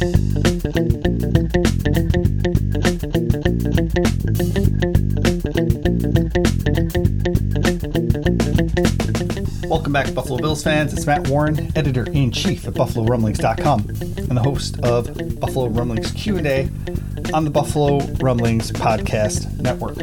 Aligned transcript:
Welcome 0.00 0.22
back, 9.92 10.14
Buffalo 10.14 10.38
Bills 10.38 10.62
fans. 10.62 10.94
It's 10.94 11.04
Matt 11.04 11.28
Warren, 11.28 11.70
editor 11.76 12.10
in 12.12 12.32
chief 12.32 12.66
at 12.66 12.72
BuffaloRumblings.com, 12.72 13.80
and 13.90 14.36
the 14.36 14.42
host 14.42 14.80
of 14.80 15.38
Buffalo 15.38 15.68
Rumblings 15.68 16.12
Q 16.12 16.38
and 16.38 16.46
A 16.46 16.70
on 17.34 17.44
the 17.44 17.50
Buffalo 17.50 17.98
Rumblings 18.22 18.72
podcast 18.72 19.54
network. 19.60 19.98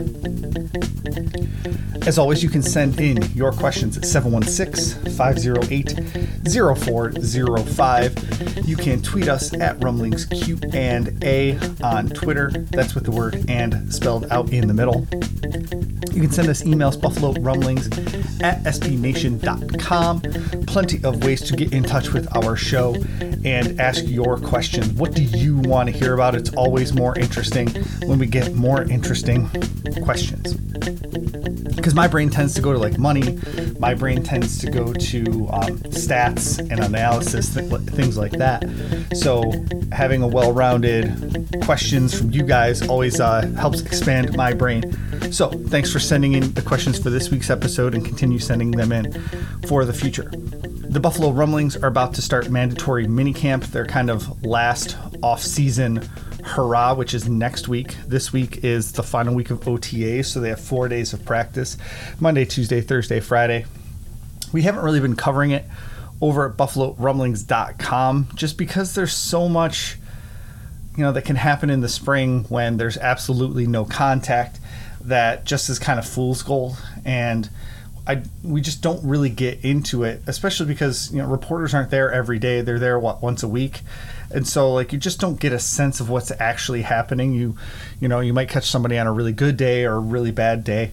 As 2.08 2.20
always, 2.20 2.44
you 2.44 2.50
can 2.50 2.62
send 2.62 3.02
in 3.02 3.18
your 3.34 3.52
questions 3.52 3.98
at 3.98 4.06
716 4.06 5.12
508 5.14 6.00
0405. 6.48 8.27
You 8.64 8.76
can 8.76 9.02
tweet 9.02 9.28
us 9.28 9.54
at 9.54 9.82
Rumblings 9.84 10.26
Q 10.26 10.60
and 10.74 11.24
A 11.24 11.58
on 11.84 12.10
Twitter. 12.10 12.52
That's 12.52 12.94
with 12.96 13.06
the 13.06 13.12
word 13.12 13.46
and 13.50 13.94
spelled 13.94 14.28
out 14.32 14.52
in 14.52 14.68
the 14.68 14.74
middle. 14.74 15.08
You 16.18 16.24
can 16.24 16.32
send 16.32 16.50
us 16.50 16.64
emails, 16.64 17.00
buffalo 17.00 17.34
rumblings 17.34 17.86
at 18.42 18.64
sbnation.com. 18.64 20.22
Plenty 20.66 21.04
of 21.04 21.24
ways 21.24 21.42
to 21.42 21.56
get 21.56 21.72
in 21.72 21.84
touch 21.84 22.12
with 22.12 22.36
our 22.36 22.56
show 22.56 22.96
and 23.46 23.80
ask 23.80 24.04
your 24.08 24.38
questions. 24.38 24.94
What 24.94 25.14
do 25.14 25.22
you 25.22 25.58
want 25.58 25.90
to 25.90 25.96
hear 25.96 26.16
about? 26.16 26.34
It's 26.34 26.52
always 26.56 26.92
more 26.92 27.16
interesting 27.20 27.70
when 28.08 28.18
we 28.18 28.26
get 28.26 28.56
more 28.56 28.82
interesting 28.82 29.48
questions 30.04 30.56
because 31.88 31.96
my 31.96 32.08
brain 32.08 32.30
tends 32.30 32.54
to 32.54 32.62
go 32.62 32.74
to 32.74 32.80
like 32.80 32.98
money 32.98 33.38
my 33.80 33.94
brain 33.94 34.22
tends 34.22 34.58
to 34.58 34.70
go 34.70 34.92
to 34.92 35.22
um, 35.54 35.78
stats 35.88 36.60
and 36.60 36.82
analysis 36.82 37.54
th- 37.54 37.82
things 37.84 38.18
like 38.18 38.34
that 38.34 38.66
so 39.14 39.54
having 39.94 40.22
a 40.22 40.28
well-rounded 40.28 41.62
questions 41.64 42.18
from 42.18 42.30
you 42.32 42.44
guys 42.44 42.86
always 42.90 43.22
uh, 43.22 43.42
helps 43.58 43.80
expand 43.82 44.36
my 44.36 44.54
brain 44.54 44.84
so 45.32 45.50
thanks 45.50 45.92
for 45.92 46.00
sending 46.08 46.34
in 46.34 46.54
the 46.54 46.62
questions 46.62 46.98
for 46.98 47.10
this 47.10 47.30
week's 47.30 47.50
episode 47.50 47.94
and 47.94 48.06
continue 48.06 48.40
sending 48.40 48.72
them 48.72 48.92
in 48.92 49.12
for 49.68 49.86
the 49.86 49.94
future 49.94 50.32
the 50.90 51.02
buffalo 51.02 51.32
rumblings 51.32 51.76
are 51.76 51.88
about 51.88 52.14
to 52.14 52.22
start 52.22 52.50
mandatory 52.50 53.06
minicamp 53.06 53.66
their 53.68 53.86
kind 53.86 54.10
of 54.10 54.44
last 54.44 54.98
off-season 55.22 56.02
hurrah, 56.48 56.94
which 56.94 57.14
is 57.14 57.28
next 57.28 57.68
week. 57.68 57.96
This 58.08 58.32
week 58.32 58.64
is 58.64 58.94
the 58.94 59.04
final 59.04 59.36
week 59.36 59.52
of 59.52 59.68
OTA, 59.68 60.24
so 60.24 60.40
they 60.40 60.50
have 60.50 60.62
four 60.62 60.88
days 60.88 61.14
of 61.14 61.26
practice 61.26 61.78
Monday, 62.20 62.46
Tuesday, 62.46 62.82
Thursday, 62.82 63.20
Friday. 63.20 63.66
We 64.54 64.62
haven't 64.62 64.84
really 64.84 65.02
been 65.02 65.16
covering 65.16 65.52
it 65.52 65.66
over 66.22 66.50
at 66.50 66.58
buffalorumblings.com 66.58 68.30
just 68.34 68.58
because 68.58 68.96
there's 68.96 69.14
so 69.14 69.48
much 69.48 69.98
you 70.96 71.04
know 71.04 71.12
that 71.12 71.26
can 71.26 71.36
happen 71.36 71.70
in 71.70 71.82
the 71.82 71.90
spring 71.90 72.44
when 72.46 72.78
there's 72.78 72.98
absolutely 72.98 73.68
no 73.68 73.86
contact 73.86 74.60
that 75.08 75.46
just 75.46 75.70
is 75.70 75.80
kind 75.80 76.00
of 76.00 76.08
fool's 76.08 76.44
gold 76.44 76.78
and 77.06 77.50
I 78.06 78.24
we 78.42 78.62
just 78.62 78.82
don't 78.82 79.04
really 79.04 79.30
get 79.30 79.66
into 79.66 80.04
it 80.04 80.22
especially 80.28 80.68
because 80.68 81.12
you 81.12 81.22
know 81.22 81.28
reporters 81.28 81.74
aren't 81.74 81.90
there 81.90 82.12
every 82.12 82.40
day. 82.40 82.62
They're 82.62 82.80
there 82.80 82.98
what 82.98 83.22
once 83.22 83.44
a 83.44 83.48
week? 83.48 83.82
And 84.32 84.48
so 84.48 84.74
like 84.74 84.94
you 84.94 85.00
just 85.00 85.20
don't 85.20 85.40
get 85.40 85.52
a 85.52 85.60
sense 85.60 86.00
of 86.00 86.10
what's 86.10 86.32
actually 86.40 86.84
happening. 86.84 87.34
You 87.34 87.58
you 88.00 88.08
know 88.08 88.22
you 88.22 88.34
might 88.34 88.50
catch 88.50 88.66
somebody 88.66 88.98
on 88.98 89.08
a 89.08 89.12
really 89.12 89.34
good 89.34 89.58
day 89.58 89.84
or 89.84 89.96
a 89.96 90.00
really 90.00 90.32
bad 90.32 90.64
day 90.64 90.92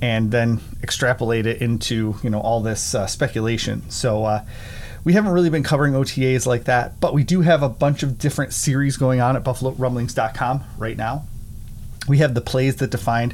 and 0.00 0.30
then 0.30 0.60
extrapolate 0.82 1.46
it 1.46 1.62
into 1.62 2.16
you 2.22 2.30
know 2.30 2.40
all 2.40 2.60
this 2.60 2.94
uh, 2.94 3.06
speculation. 3.06 3.88
So 3.90 4.24
uh, 4.24 4.44
we 5.04 5.12
haven't 5.12 5.32
really 5.32 5.50
been 5.50 5.62
covering 5.62 5.94
OTAs 5.94 6.46
like 6.46 6.64
that, 6.64 6.98
but 7.00 7.14
we 7.14 7.22
do 7.22 7.42
have 7.42 7.62
a 7.62 7.68
bunch 7.68 8.02
of 8.02 8.18
different 8.18 8.52
series 8.52 8.96
going 8.96 9.20
on 9.20 9.36
at 9.36 9.44
BuffaloRumblings.com 9.44 10.64
right 10.78 10.96
now. 10.96 11.24
We 12.08 12.18
have 12.18 12.34
the 12.34 12.40
plays 12.40 12.76
that 12.76 12.90
defined 12.90 13.32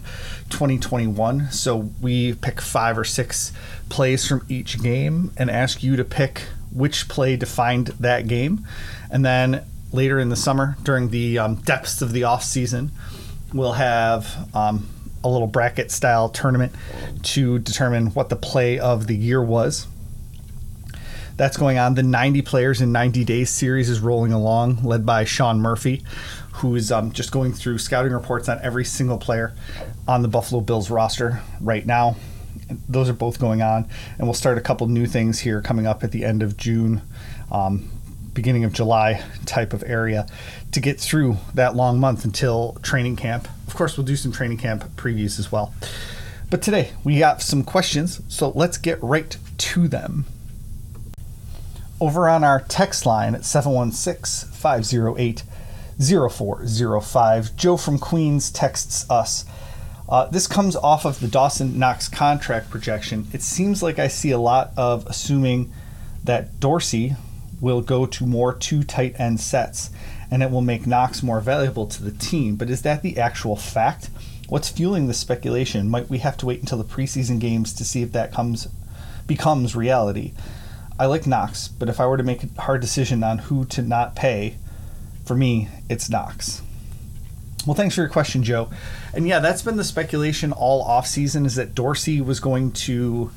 2021. 0.51 1.51
So 1.51 1.91
we 2.01 2.35
pick 2.35 2.61
five 2.61 2.97
or 2.97 3.05
six 3.05 3.53
plays 3.89 4.27
from 4.27 4.45
each 4.49 4.83
game 4.83 5.31
and 5.37 5.51
ask 5.51 5.83
you 5.83 5.97
to 5.97 6.05
pick 6.05 6.43
which 6.73 7.09
play 7.09 7.37
defined 7.37 7.89
that 8.01 8.27
game. 8.27 8.67
And 9.11 9.25
then 9.25 9.65
later 9.93 10.19
in 10.19 10.31
the 10.31 10.37
summer, 10.37 10.77
during 10.83 11.11
the 11.11 11.39
um, 11.39 11.57
depths 11.57 12.01
of 12.01 12.13
the 12.13 12.25
off 12.25 12.43
season, 12.43 12.91
we'll 13.53 13.73
have 13.73 14.49
um, 14.55 14.89
a 15.23 15.29
little 15.29 15.47
bracket 15.47 15.91
style 15.91 16.29
tournament 16.29 16.73
to 17.23 17.59
determine 17.59 18.09
what 18.09 18.29
the 18.29 18.37
play 18.37 18.79
of 18.79 19.07
the 19.07 19.17
year 19.17 19.43
was. 19.43 19.87
That's 21.37 21.57
going 21.57 21.79
on. 21.79 21.95
The 21.95 22.03
90 22.03 22.43
Players 22.43 22.81
in 22.81 22.93
90 22.93 23.25
Days 23.25 23.51
series 23.51 23.89
is 23.89 24.01
rolling 24.01 24.33
along, 24.33 24.83
led 24.83 25.07
by 25.07 25.25
Sean 25.25 25.61
Murphy, 25.61 26.05
who 26.53 26.77
is 26.77 26.93
um, 26.93 27.13
just 27.13 27.33
going 27.33 27.53
through 27.53 27.79
scouting 27.79 28.13
reports 28.13 28.49
on 28.49 28.61
every 28.63 28.85
single 28.85 29.19
player 29.19 29.55
on 30.07 30.23
the 30.23 30.29
Buffalo 30.29 30.61
Bills 30.61 30.91
roster 30.91 31.41
right 31.61 31.85
now. 31.85 32.17
Those 32.89 33.09
are 33.09 33.15
both 33.15 33.39
going 33.39 33.63
on, 33.63 33.89
and 34.19 34.27
we'll 34.27 34.35
start 34.35 34.59
a 34.59 34.61
couple 34.61 34.87
new 34.87 35.07
things 35.07 35.41
here 35.41 35.61
coming 35.61 35.87
up 35.87 36.05
at 36.05 36.13
the 36.13 36.25
end 36.25 36.43
of 36.43 36.57
June, 36.57 37.03
um, 37.51 37.91
beginning 38.35 38.65
of 38.65 38.73
July 38.73 39.23
type 39.47 39.73
of 39.73 39.83
area 39.87 40.27
to 40.73 40.81
get 40.81 41.01
through 41.01 41.37
that 41.55 41.75
long 41.75 41.99
month 41.99 42.25
until 42.25 42.79
training 42.83 43.17
camp. 43.17 43.49
Of 43.67 43.75
course, 43.75 43.97
we'll 43.97 44.07
do 44.07 44.17
some 44.17 44.33
training 44.33 44.59
camp 44.59 44.85
previews 44.97 45.39
as 45.39 45.51
well. 45.51 45.75
But 46.51 46.61
today 46.61 46.93
we 47.03 47.19
got 47.19 47.41
some 47.41 47.65
questions, 47.65 48.21
so 48.29 48.53
let's 48.55 48.77
get 48.77 49.03
right 49.03 49.37
to 49.59 49.89
them 49.89 50.27
over 52.03 52.29
on 52.29 52.43
our 52.43 52.61
text 52.61 53.07
line 53.07 53.35
at 53.35 53.45
716 53.45 54.51
508 54.51 55.45
0405. 56.11 57.57
Joe 57.57 57.77
from 57.77 57.99
Queens 57.99 58.51
texts 58.51 59.09
us. 59.11 59.45
Uh, 60.09 60.27
this 60.27 60.47
comes 60.47 60.77
off 60.77 61.05
of 61.05 61.21
the 61.21 61.29
Dawson 61.29 61.79
Knox 61.79 62.09
contract 62.09 62.71
projection. 62.71 63.27
It 63.33 63.43
seems 63.43 63.83
like 63.83 63.99
I 63.99 64.09
see 64.09 64.31
a 64.31 64.39
lot 64.39 64.73
of 64.77 65.07
assuming 65.07 65.73
that 66.25 66.61
Dorsey 66.61 67.17
will 67.61 67.81
go 67.81 68.07
to 68.07 68.27
more 68.27 68.53
two 68.53 68.83
tight 68.83 69.19
end 69.19 69.41
sets 69.41 69.91
and 70.31 70.43
it 70.43 70.51
will 70.51 70.61
make 70.61 70.87
Knox 70.87 71.23
more 71.23 71.41
valuable 71.41 71.87
to 71.87 72.03
the 72.03 72.11
team. 72.11 72.57
But 72.57 72.71
is 72.71 72.83
that 72.83 73.03
the 73.03 73.19
actual 73.19 73.55
fact? 73.55 74.11
What's 74.49 74.69
fueling 74.69 75.07
the 75.07 75.15
speculation? 75.15 75.89
Might 75.89 76.11
we 76.11 76.19
have 76.19 76.37
to 76.39 76.47
wait 76.47 76.61
until 76.61 76.79
the 76.79 76.85
preseason 76.85 77.39
games 77.39 77.73
to 77.75 77.85
see 77.85 78.03
if 78.03 78.13
that 78.13 78.33
comes 78.33 78.67
becomes 79.27 79.77
reality? 79.77 80.33
I 80.99 81.07
like 81.07 81.27
Knox, 81.27 81.69
but 81.69 81.89
if 81.89 82.01
I 82.01 82.07
were 82.07 82.17
to 82.17 82.23
make 82.23 82.43
a 82.45 82.61
hard 82.61 82.81
decision 82.81 83.23
on 83.23 83.39
who 83.39 83.65
to 83.67 83.83
not 83.83 84.15
pay, 84.15 84.57
for 85.25 85.35
me, 85.35 85.69
it's 85.89 86.09
Knox. 86.11 86.63
Well, 87.67 87.75
thanks 87.75 87.95
for 87.95 88.01
your 88.01 88.11
question, 88.11 88.43
Joe. 88.43 88.71
And 89.15 89.27
yeah, 89.27 89.39
that's 89.39 89.63
been 89.63 89.77
the 89.77 89.85
speculation 89.85 90.53
all 90.53 90.85
offseason 90.85 91.47
is 91.47 91.55
that 91.55 91.75
Dorsey 91.75 92.21
was 92.21 92.41
going 92.41 92.73
to 92.73 93.31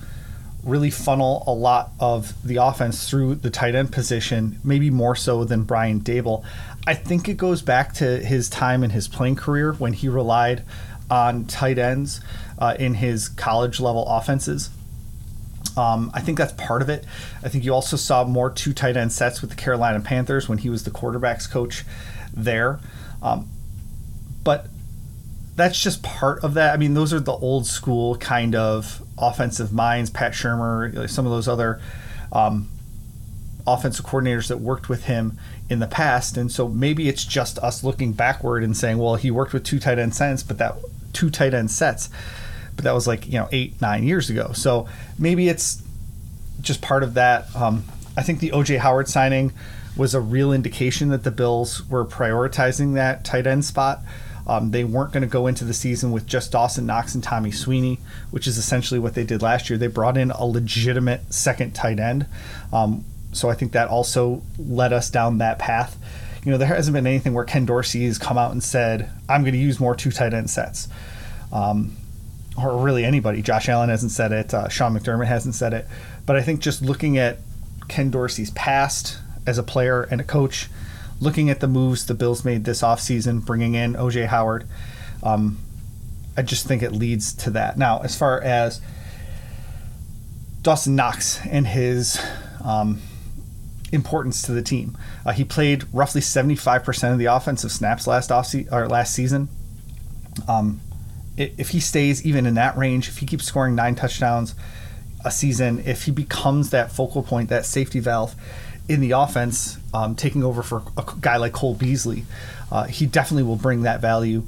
really 0.64 0.90
funnel 0.90 1.44
a 1.46 1.54
lot 1.54 1.92
of 2.00 2.34
the 2.44 2.56
offense 2.56 3.08
through 3.08 3.36
the 3.36 3.52
tight 3.52 3.76
end 3.76 3.92
position, 3.92 4.60
maybe 4.64 4.90
more 4.90 5.16
so 5.16 5.44
than 5.44 5.64
Brian 5.64 6.02
Daboll. 6.02 6.44
I 6.88 6.96
think 6.96 7.30
it 7.30 7.38
goes 7.38 7.62
back 7.62 7.94
to 7.96 8.18
his 8.20 8.50
time 8.50 8.84
in 8.84 8.90
his 8.90 9.08
playing 9.08 9.36
career 9.36 9.74
when 9.74 9.94
he 9.94 10.10
relied 10.10 10.64
on 11.10 11.46
tight 11.46 11.78
ends 11.78 12.20
uh, 12.58 12.76
in 12.80 12.96
his 12.96 13.30
college 13.30 13.80
level 13.80 14.08
offenses. 14.08 14.72
Um, 15.78 16.12
I 16.14 16.22
think 16.22 16.38
that's 16.38 16.54
part 16.54 16.82
of 16.82 16.90
it. 16.90 17.06
I 17.44 17.50
think 17.50 17.64
you 17.64 17.74
also 17.74 17.98
saw 17.98 18.24
more 18.24 18.50
two 18.50 18.74
tight 18.74 18.96
end 18.98 19.12
sets 19.12 19.42
with 19.42 19.50
the 19.50 19.56
Carolina 19.56 20.00
Panthers 20.00 20.48
when 20.48 20.58
he 20.60 20.70
was 20.70 20.84
the 20.84 20.92
quarterbacks 20.92 21.50
coach 21.50 21.84
there. 22.34 22.80
Um, 23.22 23.50
but 24.44 24.68
that's 25.56 25.82
just 25.82 26.04
part 26.04 26.44
of 26.44 26.54
that. 26.56 26.74
I 26.74 26.78
mean, 26.78 26.94
those 26.94 27.14
are 27.14 27.20
the 27.20 27.34
old 27.34 27.66
school 27.66 28.18
kind 28.18 28.56
of 28.56 29.02
offensive 29.18 29.72
minds. 29.72 30.10
Pat 30.10 30.34
Shurmur, 30.34 31.10
some 31.10 31.26
of 31.26 31.32
those 31.32 31.48
other 31.48 31.82
um, 32.32 32.70
offensive 33.66 34.06
coordinators 34.06 34.48
that 34.50 34.58
worked 34.58 34.90
with 34.90 35.06
him 35.06 35.38
in 35.70 35.80
the 35.80 35.88
past. 35.88 36.38
And 36.38 36.52
so 36.52 36.68
maybe 36.68 37.10
it's 37.10 37.26
just 37.26 37.58
us 37.60 37.84
looking 37.84 38.12
backward 38.12 38.64
and 38.64 38.76
saying, 38.76 38.98
well, 38.98 39.16
he 39.16 39.32
worked 39.32 39.54
with 39.54 39.64
two 39.64 39.80
tight 39.80 39.98
end 39.98 40.14
sets, 40.14 40.44
but 40.44 40.58
that 40.58 40.76
two 41.14 41.30
tight 41.30 41.54
end 41.54 41.72
sets 41.72 42.10
but 42.76 42.84
that 42.86 42.94
was 42.94 43.08
like 43.08 43.26
you 43.28 43.34
know 43.34 43.48
eight 43.52 43.80
nine 43.82 44.04
years 44.04 44.30
ago. 44.30 44.52
So 44.54 44.88
maybe 45.18 45.48
it's 45.50 45.82
just 46.62 46.82
part 46.82 47.04
of 47.04 47.14
that. 47.16 47.54
Um, 47.56 47.84
I 48.18 48.24
think 48.24 48.40
the 48.40 48.52
OJ 48.52 48.80
Howard 48.80 49.08
signing 49.08 49.54
was 49.98 50.14
a 50.14 50.22
real 50.22 50.52
indication 50.52 51.10
that 51.10 51.24
the 51.24 51.32
Bills 51.32 51.88
were 51.90 52.06
prioritizing 52.06 52.96
that 52.96 53.24
tight 53.24 53.48
end 53.48 53.64
spot. 53.66 54.02
Um, 54.48 54.72
they 54.72 54.84
weren't 54.84 55.12
going 55.12 55.24
to 55.24 55.28
go 55.28 55.48
into 55.48 55.66
the 55.66 55.74
season 55.74 56.12
with 56.12 56.28
just 56.28 56.52
Dawson 56.52 56.86
Knox 56.86 57.16
and 57.16 57.24
Tommy 57.24 57.52
Sweeney, 57.52 58.00
which 58.30 58.46
is 58.46 58.58
essentially 58.58 59.00
what 59.00 59.16
they 59.16 59.24
did 59.24 59.42
last 59.42 59.70
year. 59.70 59.78
They 59.78 59.88
brought 59.88 60.18
in 60.18 60.30
a 60.32 60.46
legitimate 60.46 61.34
second 61.34 61.74
tight 61.74 62.00
end. 62.00 62.28
Um, 62.72 63.06
so 63.32 63.50
I 63.50 63.56
think 63.56 63.72
that 63.72 63.88
also 63.88 64.44
led 64.60 64.94
us 64.94 65.10
down 65.10 65.40
that 65.40 65.58
path. 65.58 65.98
You 66.44 66.52
know, 66.52 66.58
there 66.60 66.68
hasn't 66.68 66.94
been 66.94 67.08
anything 67.08 67.34
where 67.34 67.44
Ken 67.44 67.66
Dorsey 67.66 68.06
has 68.06 68.20
come 68.20 68.38
out 68.38 68.52
and 68.52 68.64
said, 68.64 69.10
I'm 69.28 69.42
going 69.42 69.54
to 69.54 69.60
use 69.60 69.80
more 69.80 69.96
two 69.96 70.12
tight 70.12 70.34
end 70.34 70.50
sets. 70.50 70.88
Um, 71.52 71.94
or 72.58 72.78
really 72.78 73.04
anybody. 73.04 73.42
Josh 73.42 73.68
Allen 73.70 73.90
hasn't 73.90 74.12
said 74.12 74.32
it. 74.32 74.54
Uh, 74.54 74.70
Sean 74.70 74.98
McDermott 74.98 75.28
hasn't 75.28 75.56
said 75.56 75.74
it. 75.74 75.88
But 76.26 76.36
I 76.36 76.42
think 76.42 76.62
just 76.62 76.82
looking 76.82 77.18
at 77.18 77.40
Ken 77.88 78.10
Dorsey's 78.10 78.52
past 78.52 79.20
as 79.46 79.58
a 79.58 79.64
player 79.64 80.04
and 80.04 80.22
a 80.22 80.24
coach, 80.24 80.70
looking 81.20 81.50
at 81.50 81.60
the 81.60 81.68
moves 81.68 82.06
the 82.06 82.14
Bills 82.14 82.46
made 82.46 82.66
this 82.66 82.82
offseason, 82.82 83.46
bringing 83.46 83.76
in 83.76 83.94
OJ 83.94 84.28
Howard, 84.28 84.68
um, 85.24 85.60
I 86.38 86.42
just 86.42 86.68
think 86.68 86.82
it 86.82 86.92
leads 86.92 87.34
to 87.34 87.50
that. 87.52 87.78
Now, 87.78 88.00
as 88.02 88.18
far 88.18 88.42
as 88.42 88.82
Dawson 90.62 90.96
Knox 90.96 91.40
and 91.46 91.68
his 91.68 92.22
um, 92.64 93.02
importance 93.92 94.42
to 94.44 94.52
the 94.52 94.62
team, 94.62 94.98
uh, 95.26 95.32
he 95.32 95.44
played 95.44 95.86
roughly 95.94 96.22
75% 96.22 97.12
of 97.12 97.20
the 97.20 97.26
offensive 97.26 97.72
snaps 97.72 98.08
last 98.08 98.32
off 98.32 98.48
se- 98.48 98.68
or 98.72 98.88
last 98.88 99.14
season. 99.14 99.48
Um, 100.48 100.82
if 101.38 101.70
he 101.70 101.80
stays 101.80 102.26
even 102.26 102.46
in 102.46 102.56
that 102.56 102.78
range, 102.78 103.08
if 103.08 103.18
he 103.18 103.26
keeps 103.26 103.46
scoring 103.46 103.76
nine 103.76 103.96
touchdowns 103.96 104.56
a 105.24 105.32
season, 105.32 105.84
if 105.86 106.04
he 106.04 106.12
becomes 106.12 106.70
that 106.70 106.92
focal 106.92 107.24
point, 107.24 107.50
that 107.50 107.66
safety 107.66 108.00
valve 108.00 108.36
in 108.88 109.02
the 109.02 109.12
offense, 109.12 109.78
um, 109.94 110.16
taking 110.16 110.44
over 110.44 110.62
for 110.62 110.84
a 110.98 111.04
guy 111.20 111.38
like 111.38 111.54
Cole 111.54 111.74
Beasley, 111.74 112.26
uh, 112.72 112.84
he 112.84 113.06
definitely 113.06 113.44
will 113.44 113.56
bring 113.56 113.82
that 113.82 114.00
value 114.00 114.44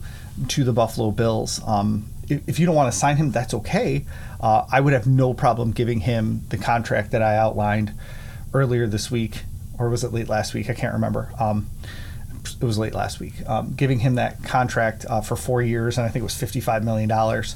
to 0.50 0.64
the 0.64 0.74
Buffalo 0.74 1.12
Bills. 1.12 1.60
Um, 1.66 2.08
if, 2.30 2.48
if, 2.48 2.60
you 2.60 2.66
don't 2.66 2.76
want 2.76 2.92
to 2.92 2.98
sign 2.98 3.18
him, 3.18 3.32
that's 3.32 3.54
okay. 3.54 4.06
Uh, 4.40 4.66
I 4.72 4.80
would 4.80 4.94
have 4.94 5.08
no 5.08 5.34
problem 5.34 5.72
giving 5.72 6.02
him 6.02 6.42
the 6.50 6.58
contract 6.58 7.12
that 7.12 7.24
I 7.24 7.38
outlined 7.38 7.94
earlier 8.54 8.86
this 8.86 9.10
week, 9.10 9.44
or 9.80 9.90
was 9.90 10.04
it 10.04 10.14
late 10.14 10.30
last 10.30 10.54
week? 10.54 10.70
I 10.70 10.74
can't 10.74 10.94
remember. 10.94 11.32
Um, 11.40 11.68
it 12.56 12.64
was 12.64 12.78
late 12.78 12.94
last 12.94 13.20
week, 13.20 13.34
um, 13.48 13.74
giving 13.74 14.00
him 14.00 14.16
that 14.16 14.44
contract 14.44 15.06
uh, 15.10 15.22
for 15.22 15.36
four 15.36 15.62
years, 15.62 15.98
and 15.98 16.06
I 16.06 16.10
think 16.10 16.22
it 16.22 16.24
was 16.24 16.36
fifty-five 16.36 16.84
million 16.84 17.10
dollars. 17.10 17.56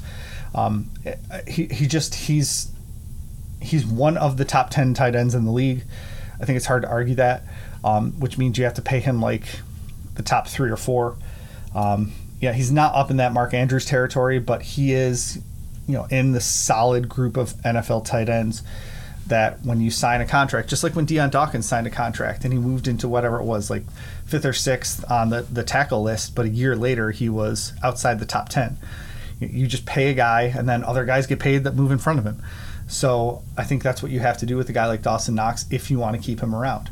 Um, 0.54 0.90
he 1.46 1.66
he 1.66 1.86
just 1.86 2.14
he's 2.14 2.70
he's 3.60 3.86
one 3.86 4.16
of 4.16 4.36
the 4.36 4.44
top 4.44 4.70
ten 4.70 4.94
tight 4.94 5.14
ends 5.14 5.34
in 5.34 5.44
the 5.44 5.52
league. 5.52 5.84
I 6.40 6.44
think 6.44 6.56
it's 6.56 6.66
hard 6.66 6.82
to 6.82 6.88
argue 6.88 7.14
that, 7.16 7.44
um, 7.84 8.12
which 8.20 8.36
means 8.38 8.58
you 8.58 8.64
have 8.64 8.74
to 8.74 8.82
pay 8.82 9.00
him 9.00 9.20
like 9.20 9.44
the 10.14 10.22
top 10.22 10.48
three 10.48 10.70
or 10.70 10.76
four. 10.76 11.16
Um, 11.74 12.12
yeah, 12.40 12.52
he's 12.52 12.72
not 12.72 12.94
up 12.94 13.10
in 13.10 13.18
that 13.18 13.32
Mark 13.32 13.54
Andrews 13.54 13.84
territory, 13.84 14.40
but 14.40 14.62
he 14.62 14.92
is, 14.92 15.40
you 15.86 15.94
know, 15.94 16.06
in 16.10 16.32
the 16.32 16.40
solid 16.40 17.08
group 17.08 17.36
of 17.36 17.52
NFL 17.62 18.04
tight 18.04 18.28
ends 18.28 18.62
that 19.32 19.64
when 19.64 19.80
you 19.80 19.90
sign 19.90 20.20
a 20.20 20.26
contract, 20.26 20.68
just 20.68 20.84
like 20.84 20.94
when 20.94 21.06
Dion 21.06 21.30
Dawkins 21.30 21.64
signed 21.64 21.86
a 21.86 21.90
contract 21.90 22.44
and 22.44 22.52
he 22.52 22.58
moved 22.58 22.86
into 22.86 23.08
whatever 23.08 23.40
it 23.40 23.44
was, 23.44 23.70
like 23.70 23.82
fifth 24.26 24.44
or 24.44 24.52
sixth 24.52 25.10
on 25.10 25.30
the, 25.30 25.40
the 25.40 25.64
tackle 25.64 26.02
list, 26.02 26.34
but 26.34 26.44
a 26.44 26.50
year 26.50 26.76
later 26.76 27.12
he 27.12 27.30
was 27.30 27.72
outside 27.82 28.18
the 28.18 28.26
top 28.26 28.50
10. 28.50 28.76
You 29.40 29.66
just 29.66 29.86
pay 29.86 30.10
a 30.10 30.14
guy 30.14 30.52
and 30.54 30.68
then 30.68 30.84
other 30.84 31.06
guys 31.06 31.26
get 31.26 31.38
paid 31.40 31.64
that 31.64 31.74
move 31.74 31.90
in 31.90 31.96
front 31.96 32.18
of 32.18 32.26
him. 32.26 32.42
So 32.88 33.42
I 33.56 33.64
think 33.64 33.82
that's 33.82 34.02
what 34.02 34.12
you 34.12 34.20
have 34.20 34.36
to 34.36 34.46
do 34.46 34.58
with 34.58 34.68
a 34.68 34.72
guy 34.74 34.84
like 34.84 35.00
Dawson 35.00 35.34
Knox 35.34 35.64
if 35.70 35.90
you 35.90 35.98
want 35.98 36.14
to 36.14 36.20
keep 36.22 36.40
him 36.40 36.54
around. 36.54 36.90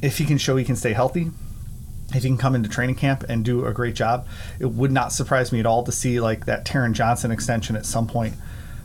If 0.00 0.18
he 0.18 0.24
can 0.24 0.38
show 0.38 0.56
he 0.56 0.64
can 0.64 0.76
stay 0.76 0.92
healthy, 0.92 1.32
if 2.14 2.22
he 2.22 2.28
can 2.28 2.38
come 2.38 2.54
into 2.54 2.68
training 2.68 2.94
camp 2.94 3.24
and 3.28 3.44
do 3.44 3.66
a 3.66 3.72
great 3.72 3.96
job, 3.96 4.28
it 4.60 4.66
would 4.66 4.92
not 4.92 5.12
surprise 5.12 5.50
me 5.50 5.58
at 5.58 5.66
all 5.66 5.82
to 5.82 5.90
see 5.90 6.20
like 6.20 6.46
that 6.46 6.64
Taron 6.64 6.92
Johnson 6.92 7.32
extension 7.32 7.74
at 7.74 7.86
some 7.86 8.06
point 8.06 8.34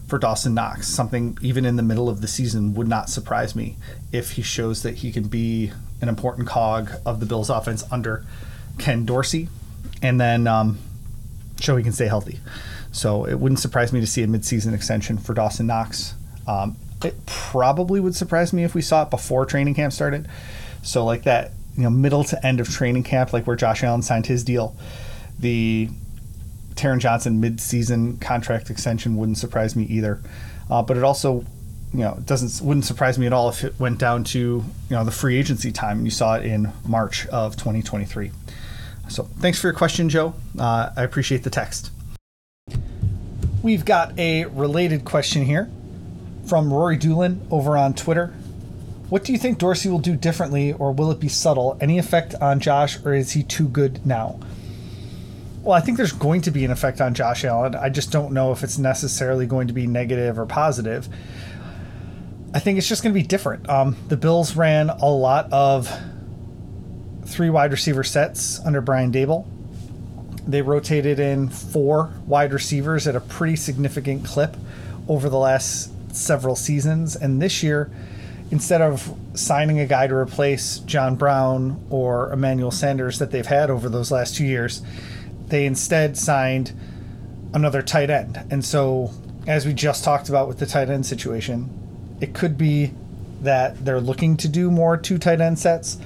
for 0.08 0.18
Dawson 0.18 0.54
Knox. 0.54 0.88
Something 0.88 1.38
even 1.42 1.66
in 1.66 1.76
the 1.76 1.84
middle 1.84 2.10
of 2.10 2.22
the 2.22 2.28
season 2.28 2.74
would 2.74 2.88
not 2.88 3.10
surprise 3.10 3.56
me 3.56 3.78
if 4.12 4.32
he 4.32 4.42
shows 4.42 4.84
that 4.84 4.96
he 4.96 5.12
can 5.12 5.28
be 5.28 5.72
an 6.02 6.10
important 6.10 6.48
cog 6.48 6.92
of 7.06 7.20
the 7.20 7.26
Bills' 7.26 7.50
offense 7.50 7.84
under 7.92 8.26
Ken 8.78 9.06
Dorsey, 9.06 9.50
and 10.02 10.20
then 10.20 10.48
um, 10.48 10.78
show 11.60 11.76
he 11.76 11.84
can 11.84 11.94
stay 11.94 12.08
healthy. 12.08 12.40
So 12.92 13.26
it 13.26 13.36
wouldn't 13.36 13.60
surprise 13.60 13.92
me 13.92 14.00
to 14.00 14.08
see 14.08 14.24
a 14.24 14.28
midseason 14.28 14.74
extension 14.74 15.18
for 15.18 15.34
Dawson 15.34 15.68
Knox. 15.68 16.16
Um, 16.48 16.78
it 17.04 17.26
probably 17.26 18.00
would 18.00 18.16
surprise 18.16 18.54
me 18.54 18.64
if 18.64 18.74
we 18.74 18.82
saw 18.82 19.04
it 19.04 19.10
before 19.10 19.46
training 19.46 19.76
camp 19.76 19.94
started. 19.94 20.28
So 20.84 21.04
like 21.04 21.24
that 21.24 21.52
you 21.76 21.84
know 21.84 21.90
middle 21.90 22.24
to 22.26 22.46
end 22.46 22.60
of 22.60 22.70
training 22.70 23.04
camp, 23.04 23.34
like 23.34 23.46
where 23.46 23.56
Josh 23.56 23.84
Allen 23.84 24.02
signed 24.02 24.26
his 24.26 24.44
deal, 24.44 24.76
the 25.40 25.90
Taron 26.78 27.00
Johnson 27.00 27.40
mid-season 27.42 28.18
contract 28.18 28.70
extension 28.70 29.18
wouldn't 29.18 29.38
surprise 29.38 29.76
me 29.76 29.84
either. 29.86 30.22
Uh, 30.70 30.82
but 30.82 30.98
it 30.98 31.04
also, 31.04 31.46
you 31.94 32.00
know, 32.00 32.18
doesn't 32.26 32.66
wouldn't 32.66 32.86
surprise 32.86 33.18
me 33.18 33.26
at 33.26 33.34
all 33.34 33.50
if 33.50 33.64
it 33.64 33.80
went 33.80 33.98
down 33.98 34.24
to 34.26 34.40
you 34.40 34.66
know 34.90 35.04
the 35.04 35.12
free 35.12 35.38
agency 35.38 35.72
time 35.72 36.06
you 36.06 36.12
saw 36.12 36.36
it 36.36 36.46
in 36.46 36.72
March 36.86 37.26
of 37.28 37.56
2023. 37.56 38.32
So 39.10 39.24
thanks 39.24 39.60
for 39.60 39.68
your 39.68 39.74
question, 39.74 40.10
Joe. 40.10 40.34
Uh, 40.60 40.92
I 40.96 41.04
appreciate 41.04 41.44
the 41.44 41.50
text. 41.50 41.92
We've 43.64 43.86
got 43.86 44.18
a 44.20 44.46
related 44.46 45.06
question 45.06 45.44
here 45.44 45.70
from 46.46 46.72
Rory 46.72 46.98
Doolin 46.98 47.46
over 47.52 47.78
on 47.78 47.94
Twitter. 47.94 48.34
What 49.10 49.24
do 49.24 49.32
you 49.32 49.38
think 49.38 49.58
Dorsey 49.58 49.90
will 49.90 50.00
do 50.00 50.16
differently, 50.18 50.74
or 50.74 50.92
will 50.92 51.12
it 51.12 51.20
be 51.20 51.30
subtle? 51.30 51.78
Any 51.80 51.98
effect 51.98 52.36
on 52.36 52.60
Josh, 52.60 53.04
or 53.06 53.14
is 53.14 53.32
he 53.32 53.44
too 53.44 53.70
good 53.70 54.06
now? 54.06 54.40
Well, 55.62 55.74
I 55.74 55.82
think 55.82 55.98
there's 55.98 56.14
going 56.14 56.42
to 56.42 56.52
be 56.52 56.64
an 56.64 56.72
effect 56.72 57.02
on 57.02 57.14
Josh 57.14 57.44
Allen. 57.44 57.76
I 57.76 57.90
just 57.90 58.12
don't 58.12 58.32
know 58.32 58.52
if 58.52 58.64
it's 58.64 58.78
necessarily 58.78 59.46
going 59.46 59.68
to 59.68 59.74
be 59.74 59.86
negative 59.86 60.40
or 60.40 60.46
positive. 60.46 61.10
I 62.54 62.60
think 62.60 62.78
it's 62.78 62.88
just 62.88 63.04
going 63.04 63.14
to 63.14 63.20
be 63.20 63.28
different. 63.28 63.70
Um, 63.70 63.98
the 64.08 64.16
Bills 64.18 64.56
ran 64.56 64.90
a 64.90 65.10
lot 65.10 65.52
of 65.52 65.92
three 67.26 67.50
wide 67.50 67.72
receiver 67.72 68.04
sets 68.04 68.60
under 68.62 68.80
Brian 68.80 69.12
Daboll. 69.12 69.46
They 70.48 70.62
rotated 70.62 71.20
in 71.20 71.50
four 71.50 72.14
wide 72.26 72.54
receivers 72.54 73.06
at 73.06 73.16
a 73.18 73.20
pretty 73.20 73.58
significant 73.58 74.24
clip 74.24 74.56
over 75.10 75.30
the 75.30 75.38
last 75.38 75.92
several 76.16 76.56
seasons. 76.56 77.18
And 77.18 77.42
this 77.42 77.62
year, 77.62 77.92
instead 78.50 78.82
of 78.82 79.14
signing 79.34 79.80
a 79.80 79.86
guy 79.86 80.08
to 80.08 80.16
replace 80.16 80.80
John 80.80 81.16
Brown 81.16 81.86
or 81.90 82.32
Emmanuel 82.32 82.72
Sanders 82.72 83.20
that 83.20 83.32
they've 83.32 83.46
had 83.46 83.70
over 83.70 83.90
those 83.90 84.10
last 84.10 84.36
two 84.36 84.46
years, 84.46 84.82
they 85.48 85.66
instead 85.66 86.18
signed 86.18 86.74
another 87.54 87.82
tight 87.82 88.10
end. 88.10 88.40
And 88.50 88.64
so, 88.64 89.12
as 89.48 89.66
we 89.66 89.74
just 89.74 90.04
talked 90.04 90.30
about 90.30 90.48
with 90.48 90.60
the 90.60 90.66
tight 90.66 90.90
end 90.90 91.06
situation, 91.06 91.70
it 92.20 92.34
could 92.34 92.58
be 92.58 92.94
that 93.42 93.84
they're 93.86 94.02
looking 94.02 94.36
to 94.38 94.48
do 94.48 94.70
more 94.72 94.98
two 94.98 95.18
tight 95.18 95.42
end 95.42 95.60
sets. 95.60 95.98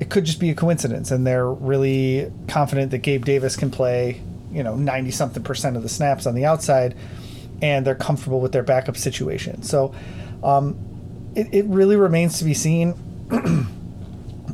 It 0.00 0.08
could 0.08 0.24
just 0.24 0.40
be 0.40 0.50
a 0.50 0.54
coincidence, 0.54 1.10
and 1.10 1.26
they're 1.26 1.50
really 1.50 2.32
confident 2.48 2.90
that 2.92 2.98
Gabe 2.98 3.24
Davis 3.24 3.54
can 3.54 3.70
play, 3.70 4.22
you 4.50 4.62
know, 4.62 4.74
90 4.74 5.10
something 5.10 5.42
percent 5.42 5.76
of 5.76 5.82
the 5.82 5.88
snaps 5.88 6.26
on 6.26 6.34
the 6.34 6.46
outside, 6.46 6.96
and 7.60 7.86
they're 7.86 7.94
comfortable 7.94 8.40
with 8.40 8.52
their 8.52 8.62
backup 8.62 8.96
situation. 8.96 9.62
So, 9.62 9.94
um, 10.42 10.78
it, 11.34 11.48
it 11.52 11.64
really 11.66 11.96
remains 11.96 12.38
to 12.38 12.44
be 12.44 12.54
seen. 12.54 12.94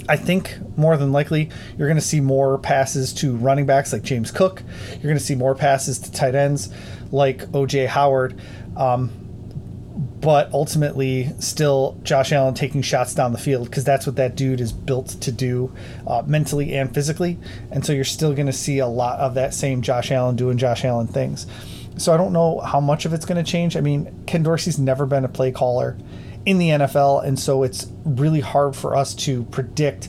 I 0.08 0.16
think 0.16 0.56
more 0.76 0.96
than 0.96 1.12
likely 1.12 1.50
you're 1.76 1.88
going 1.88 2.00
to 2.00 2.06
see 2.06 2.20
more 2.20 2.58
passes 2.58 3.12
to 3.14 3.37
running 3.37 3.66
backs 3.66 3.93
like 3.93 4.02
James 4.02 4.31
Cook. 4.31 4.62
You're 4.93 5.03
going 5.03 5.19
to 5.19 5.24
see 5.24 5.34
more 5.34 5.55
passes 5.55 5.98
to 6.00 6.12
tight 6.12 6.34
ends 6.34 6.72
like 7.12 7.46
OJ 7.53 7.86
Howard. 7.86 8.41
Um, 8.76 9.26
but 10.20 10.53
ultimately, 10.53 11.31
still 11.38 11.98
Josh 12.03 12.32
Allen 12.32 12.55
taking 12.55 12.82
shots 12.82 13.15
down 13.15 13.32
the 13.32 13.38
field 13.38 13.70
because 13.70 13.84
that's 13.84 14.06
what 14.06 14.17
that 14.17 14.34
dude 14.34 14.60
is 14.60 14.72
built 14.72 15.08
to 15.20 15.32
do 15.32 15.72
uh, 16.06 16.22
mentally 16.26 16.74
and 16.74 16.93
physically. 16.93 17.38
And 17.70 17.84
so 17.84 17.93
you're 17.93 18.05
still 18.05 18.34
going 18.34 18.46
to 18.46 18.53
see 18.53 18.79
a 18.79 18.86
lot 18.86 19.19
of 19.20 19.34
that 19.34 19.55
same 19.55 19.82
Josh 19.82 20.10
Allen 20.10 20.36
doing 20.36 20.58
Josh 20.58 20.84
Allen 20.84 21.06
things. 21.06 21.46
So 21.96 22.12
I 22.12 22.17
don't 22.17 22.32
know 22.32 22.60
how 22.60 22.81
much 22.81 23.06
of 23.06 23.15
it's 23.15 23.24
going 23.24 23.43
to 23.43 23.50
change. 23.50 23.76
I 23.76 23.81
mean, 23.81 24.24
Ken 24.26 24.43
Dorsey's 24.43 24.79
never 24.79 25.06
been 25.06 25.24
a 25.24 25.29
play 25.29 25.50
caller 25.50 25.96
in 26.46 26.58
the 26.58 26.70
NFL, 26.70 27.24
and 27.24 27.38
so 27.38 27.65
it's 27.65 27.88
really 28.05 28.41
hard 28.41 28.74
for 28.74 28.96
us 28.96 29.15
to 29.15 29.43
predict 29.44 30.08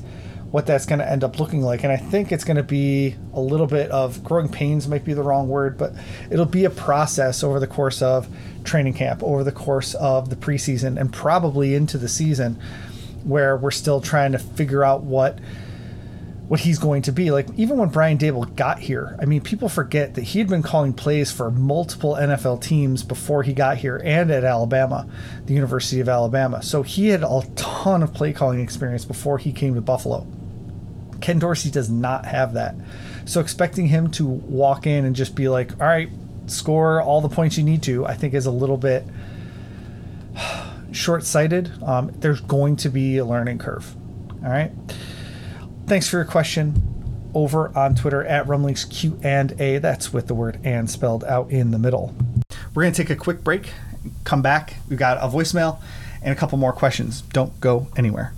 what 0.51 0.65
that's 0.65 0.85
going 0.85 0.99
to 0.99 1.11
end 1.11 1.23
up 1.23 1.39
looking 1.39 1.61
like. 1.61 1.83
And 1.83 1.91
I 1.91 1.97
think 1.97 2.31
it's 2.31 2.45
going 2.45 2.57
to 2.57 2.63
be 2.63 3.15
a 3.33 3.41
little 3.41 3.67
bit 3.67 3.91
of 3.91 4.23
growing 4.23 4.47
pains, 4.47 4.87
might 4.87 5.03
be 5.03 5.13
the 5.13 5.23
wrong 5.23 5.49
word, 5.49 5.77
but 5.77 5.93
it'll 6.31 6.45
be 6.45 6.63
a 6.63 6.69
process 6.69 7.43
over 7.43 7.59
the 7.59 7.67
course 7.67 8.01
of 8.01 8.29
training 8.63 8.93
camp, 8.93 9.21
over 9.23 9.43
the 9.43 9.51
course 9.51 9.93
of 9.95 10.29
the 10.29 10.35
preseason, 10.37 10.99
and 10.99 11.11
probably 11.11 11.75
into 11.75 11.97
the 11.97 12.07
season 12.07 12.57
where 13.23 13.57
we're 13.57 13.71
still 13.71 13.99
trying 13.99 14.31
to 14.31 14.39
figure 14.39 14.85
out 14.85 15.03
what 15.03 15.39
what 16.47 16.61
he's 16.61 16.79
going 16.79 17.01
to 17.03 17.11
be. 17.11 17.31
Like 17.31 17.47
even 17.57 17.77
when 17.77 17.89
Brian 17.89 18.17
Daboll 18.17 18.53
got 18.55 18.79
here, 18.79 19.17
I 19.19 19.25
mean, 19.25 19.41
people 19.41 19.69
forget 19.69 20.15
that 20.15 20.23
he 20.23 20.39
had 20.39 20.47
been 20.47 20.63
calling 20.63 20.93
plays 20.93 21.31
for 21.31 21.51
multiple 21.51 22.15
NFL 22.15 22.61
teams 22.61 23.03
before 23.03 23.43
he 23.43 23.53
got 23.53 23.77
here 23.77 24.01
and 24.03 24.31
at 24.31 24.43
Alabama, 24.43 25.07
the 25.45 25.53
University 25.53 25.99
of 25.99 26.07
Alabama. 26.07 26.63
So 26.63 26.83
he 26.83 27.09
had 27.09 27.23
a 27.23 27.41
ton 27.55 28.01
of 28.01 28.13
play 28.13 28.33
calling 28.33 28.61
experience 28.61 29.05
before 29.05 29.37
he 29.37 29.51
came 29.51 29.75
to 29.75 29.81
Buffalo. 29.81 30.25
Ken 31.19 31.39
Dorsey 31.39 31.71
does 31.71 31.89
not 31.89 32.25
have 32.25 32.53
that. 32.53 32.75
So 33.25 33.41
expecting 33.41 33.87
him 33.87 34.11
to 34.11 34.25
walk 34.25 34.87
in 34.87 35.03
and 35.03 35.15
just 35.15 35.35
be 35.35 35.49
like, 35.49 35.71
"All 35.81 35.87
right, 35.87 36.09
score 36.45 37.01
all 37.01 37.19
the 37.21 37.29
points 37.29 37.57
you 37.57 37.63
need 37.63 37.83
to," 37.83 38.05
I 38.05 38.13
think 38.13 38.33
is 38.33 38.45
a 38.45 38.51
little 38.51 38.77
bit 38.77 39.05
short-sighted. 40.91 41.83
Um, 41.83 42.11
there's 42.19 42.39
going 42.39 42.77
to 42.77 42.89
be 42.89 43.17
a 43.17 43.25
learning 43.25 43.57
curve. 43.57 43.93
All 44.43 44.49
right 44.49 44.71
thanks 45.87 46.09
for 46.09 46.17
your 46.17 46.25
question 46.25 46.83
over 47.33 47.75
on 47.77 47.95
Twitter 47.95 48.23
at 48.25 48.45
Rumblings 48.47 48.85
Q 48.85 49.19
and 49.23 49.59
A. 49.59 49.77
That's 49.77 50.11
with 50.11 50.27
the 50.27 50.33
word 50.33 50.59
and 50.63 50.89
spelled 50.89 51.23
out 51.23 51.49
in 51.49 51.71
the 51.71 51.79
middle. 51.79 52.13
We're 52.73 52.83
going 52.83 52.93
to 52.93 53.01
take 53.01 53.09
a 53.09 53.15
quick 53.15 53.43
break, 53.43 53.71
come 54.23 54.41
back. 54.41 54.75
We've 54.89 54.99
got 54.99 55.17
a 55.17 55.27
voicemail 55.33 55.79
and 56.21 56.33
a 56.33 56.35
couple 56.35 56.57
more 56.57 56.73
questions. 56.73 57.21
Don't 57.21 57.59
go 57.61 57.87
anywhere. 57.95 58.33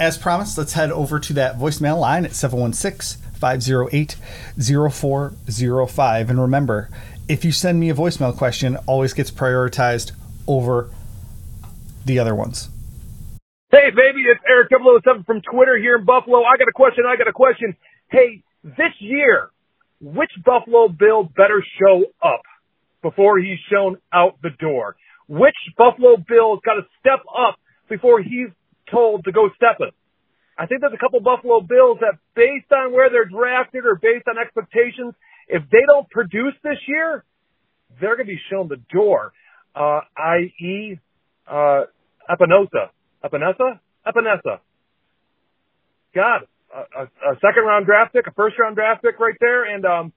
As 0.00 0.16
promised, 0.16 0.56
let's 0.56 0.74
head 0.74 0.92
over 0.92 1.18
to 1.18 1.32
that 1.32 1.58
voicemail 1.58 1.98
line 1.98 2.24
at 2.24 2.34
716 2.34 3.27
508 3.38 4.16
0405. 4.60 6.30
And 6.30 6.40
remember, 6.40 6.90
if 7.28 7.44
you 7.44 7.52
send 7.52 7.78
me 7.78 7.90
a 7.90 7.94
voicemail 7.94 8.36
question, 8.36 8.76
always 8.86 9.12
gets 9.12 9.30
prioritized 9.30 10.12
over 10.46 10.90
the 12.04 12.18
other 12.18 12.34
ones. 12.34 12.68
Hey, 13.70 13.90
baby, 13.90 14.22
it's 14.22 14.40
Eric 14.48 14.70
007 14.70 15.24
from 15.24 15.42
Twitter 15.42 15.76
here 15.76 15.96
in 15.98 16.04
Buffalo. 16.04 16.38
I 16.38 16.56
got 16.56 16.68
a 16.68 16.72
question. 16.72 17.04
I 17.06 17.16
got 17.16 17.28
a 17.28 17.32
question. 17.32 17.76
Hey, 18.10 18.42
this 18.64 18.94
year, 18.98 19.50
which 20.00 20.30
Buffalo 20.44 20.88
Bill 20.88 21.24
better 21.24 21.62
show 21.78 22.04
up 22.22 22.42
before 23.02 23.38
he's 23.38 23.58
shown 23.70 23.98
out 24.12 24.40
the 24.42 24.50
door? 24.58 24.96
Which 25.28 25.56
Buffalo 25.76 26.16
Bill's 26.16 26.60
got 26.64 26.74
to 26.74 26.86
step 27.00 27.20
up 27.28 27.58
before 27.90 28.22
he's 28.22 28.48
told 28.90 29.24
to 29.24 29.32
go 29.32 29.50
stepping? 29.56 29.92
I 30.58 30.66
think 30.66 30.80
there's 30.80 30.92
a 30.92 30.98
couple 30.98 31.20
Buffalo 31.20 31.60
Bills 31.60 31.98
that 32.00 32.18
based 32.34 32.72
on 32.72 32.92
where 32.92 33.08
they're 33.10 33.30
drafted 33.30 33.86
or 33.86 33.94
based 33.94 34.26
on 34.26 34.36
expectations, 34.38 35.14
if 35.46 35.62
they 35.70 35.86
don't 35.86 36.10
produce 36.10 36.54
this 36.64 36.78
year, 36.88 37.24
they're 38.00 38.16
going 38.16 38.26
to 38.26 38.34
be 38.34 38.40
shown 38.50 38.68
the 38.68 38.82
door, 38.92 39.32
uh, 39.74 40.00
i.e., 40.18 40.98
uh, 41.46 41.82
Epinosa. 42.28 42.90
Epenesa? 43.24 43.80
Epenesa. 44.06 44.58
God, 46.14 46.42
a, 46.74 47.02
a, 47.02 47.04
a 47.04 47.34
second 47.40 47.64
round 47.64 47.86
draft 47.86 48.12
pick, 48.12 48.26
a 48.26 48.32
first 48.32 48.58
round 48.58 48.74
draft 48.74 49.02
pick 49.02 49.18
right 49.20 49.36
there. 49.40 49.62
And, 49.64 49.84
um, 49.84 50.12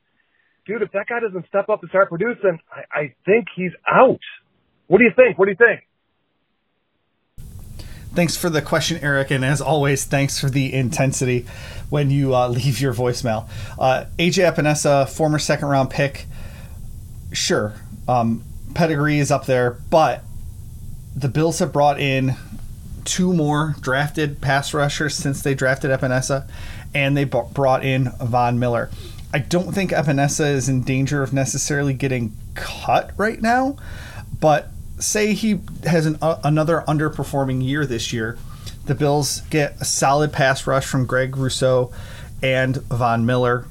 dude, 0.65 0.81
if 0.81 0.91
that 0.91 1.05
guy 1.07 1.19
doesn't 1.19 1.48
step 1.48 1.69
up 1.69 1.81
and 1.81 1.89
start 1.89 2.10
producing, 2.10 2.60
I, 2.71 3.00
I 3.00 3.13
think 3.25 3.45
he's 3.55 3.71
out. 3.88 4.19
What 4.88 4.98
do 4.98 5.03
you 5.03 5.13
think? 5.15 5.38
What 5.38 5.45
do 5.45 5.51
you 5.51 5.57
think? 5.57 5.88
Thanks 8.13 8.36
for 8.36 8.50
the 8.50 8.62
question, 8.62 9.00
Eric. 9.01 9.32
And 9.32 9.46
as 9.46 9.62
always, 9.62 10.03
thanks 10.03 10.39
for 10.39 10.50
the 10.50 10.74
intensity 10.74 11.46
when 11.89 12.12
you 12.12 12.36
uh, 12.36 12.48
leave 12.50 12.82
your 12.82 12.94
voicemail. 12.94 13.48
Uh, 13.80 14.06
AJ 14.20 14.53
Epenesa, 14.53 15.08
former 15.08 15.39
second 15.39 15.70
round 15.70 15.89
pick. 15.89 16.25
Sure. 17.32 17.74
Um, 18.08 18.44
pedigree 18.74 19.20
is 19.20 19.32
up 19.32 19.46
there, 19.46 19.72
but 19.89 20.24
the 21.15 21.30
Bills 21.30 21.60
have 21.60 21.72
brought 21.72 22.00
in 22.00 22.36
two 23.06 23.34
more 23.34 23.75
drafted 23.80 24.41
pass 24.41 24.74
rushers 24.74 25.15
since 25.15 25.41
they 25.41 25.53
drafted 25.53 25.91
Epenesa, 25.91 26.48
and 26.94 27.15
they 27.15 27.24
b- 27.24 27.41
brought 27.53 27.84
in 27.86 28.12
Von 28.22 28.60
Miller. 28.60 28.89
I 29.34 29.39
don't 29.39 29.72
think 29.72 29.91
Epenesa 29.91 30.46
is 30.53 30.68
in 30.68 30.84
danger 30.84 31.24
of 31.24 31.32
necessarily 31.32 31.94
getting 31.94 32.36
cut 32.53 33.12
right 33.18 33.41
now, 33.41 33.77
but 34.39 34.70
say 35.01 35.34
he 35.34 35.60
has 35.86 36.05
an, 36.05 36.17
uh, 36.22 36.39
another 36.43 36.84
underperforming 36.88 37.63
year 37.63 37.86
this 37.86 38.13
year, 38.13 38.38
the 38.86 38.96
Bills 38.96 39.41
get 39.50 39.79
a 39.81 39.86
solid 39.86 40.31
pass 40.31 40.65
rush 40.65 40.86
from 40.86 41.05
Greg 41.05 41.38
Rousseau 41.38 41.91
and 42.41 42.77
Von 42.77 43.25
Miller. 43.25 43.65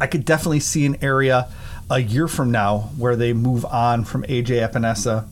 I 0.00 0.06
could 0.06 0.24
definitely 0.24 0.60
see 0.60 0.86
an 0.86 0.96
area 1.02 1.48
a 1.90 1.98
year 1.98 2.28
from 2.28 2.50
now 2.50 2.90
where 2.96 3.16
they 3.16 3.32
move 3.32 3.64
on 3.64 4.04
from 4.04 4.22
AJ 4.24 4.68
Epenesa 4.68 5.26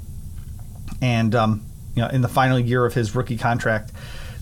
and 1.00 1.34
um, 1.34 1.62
you 1.94 2.02
know 2.02 2.08
in 2.08 2.20
the 2.20 2.28
final 2.28 2.58
year 2.58 2.84
of 2.84 2.94
his 2.94 3.14
rookie 3.14 3.36
contract, 3.36 3.92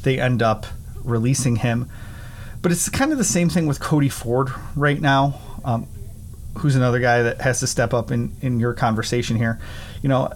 they 0.03 0.21
end 0.21 0.43
up 0.43 0.67
releasing 1.05 1.57
him. 1.57 1.89
But 2.63 2.73
it's 2.73 2.89
kind 2.89 3.13
of 3.13 3.19
the 3.19 3.25
same 3.25 3.49
thing 3.49 3.67
with 3.67 3.81
Cody 3.81 4.09
Ford 4.09 4.51
right 4.75 5.01
now, 5.01 5.39
um, 5.65 5.87
who's 6.59 6.77
another 6.77 6.99
guy 7.01 7.23
that 7.23 7.41
has 7.41 7.61
to 7.61 7.67
step 7.67 7.95
up 7.95 8.11
in 8.11 8.33
in 8.41 8.61
your 8.61 8.75
conversation 8.75 9.37
here. 9.37 9.59
You 10.03 10.09
know, 10.09 10.33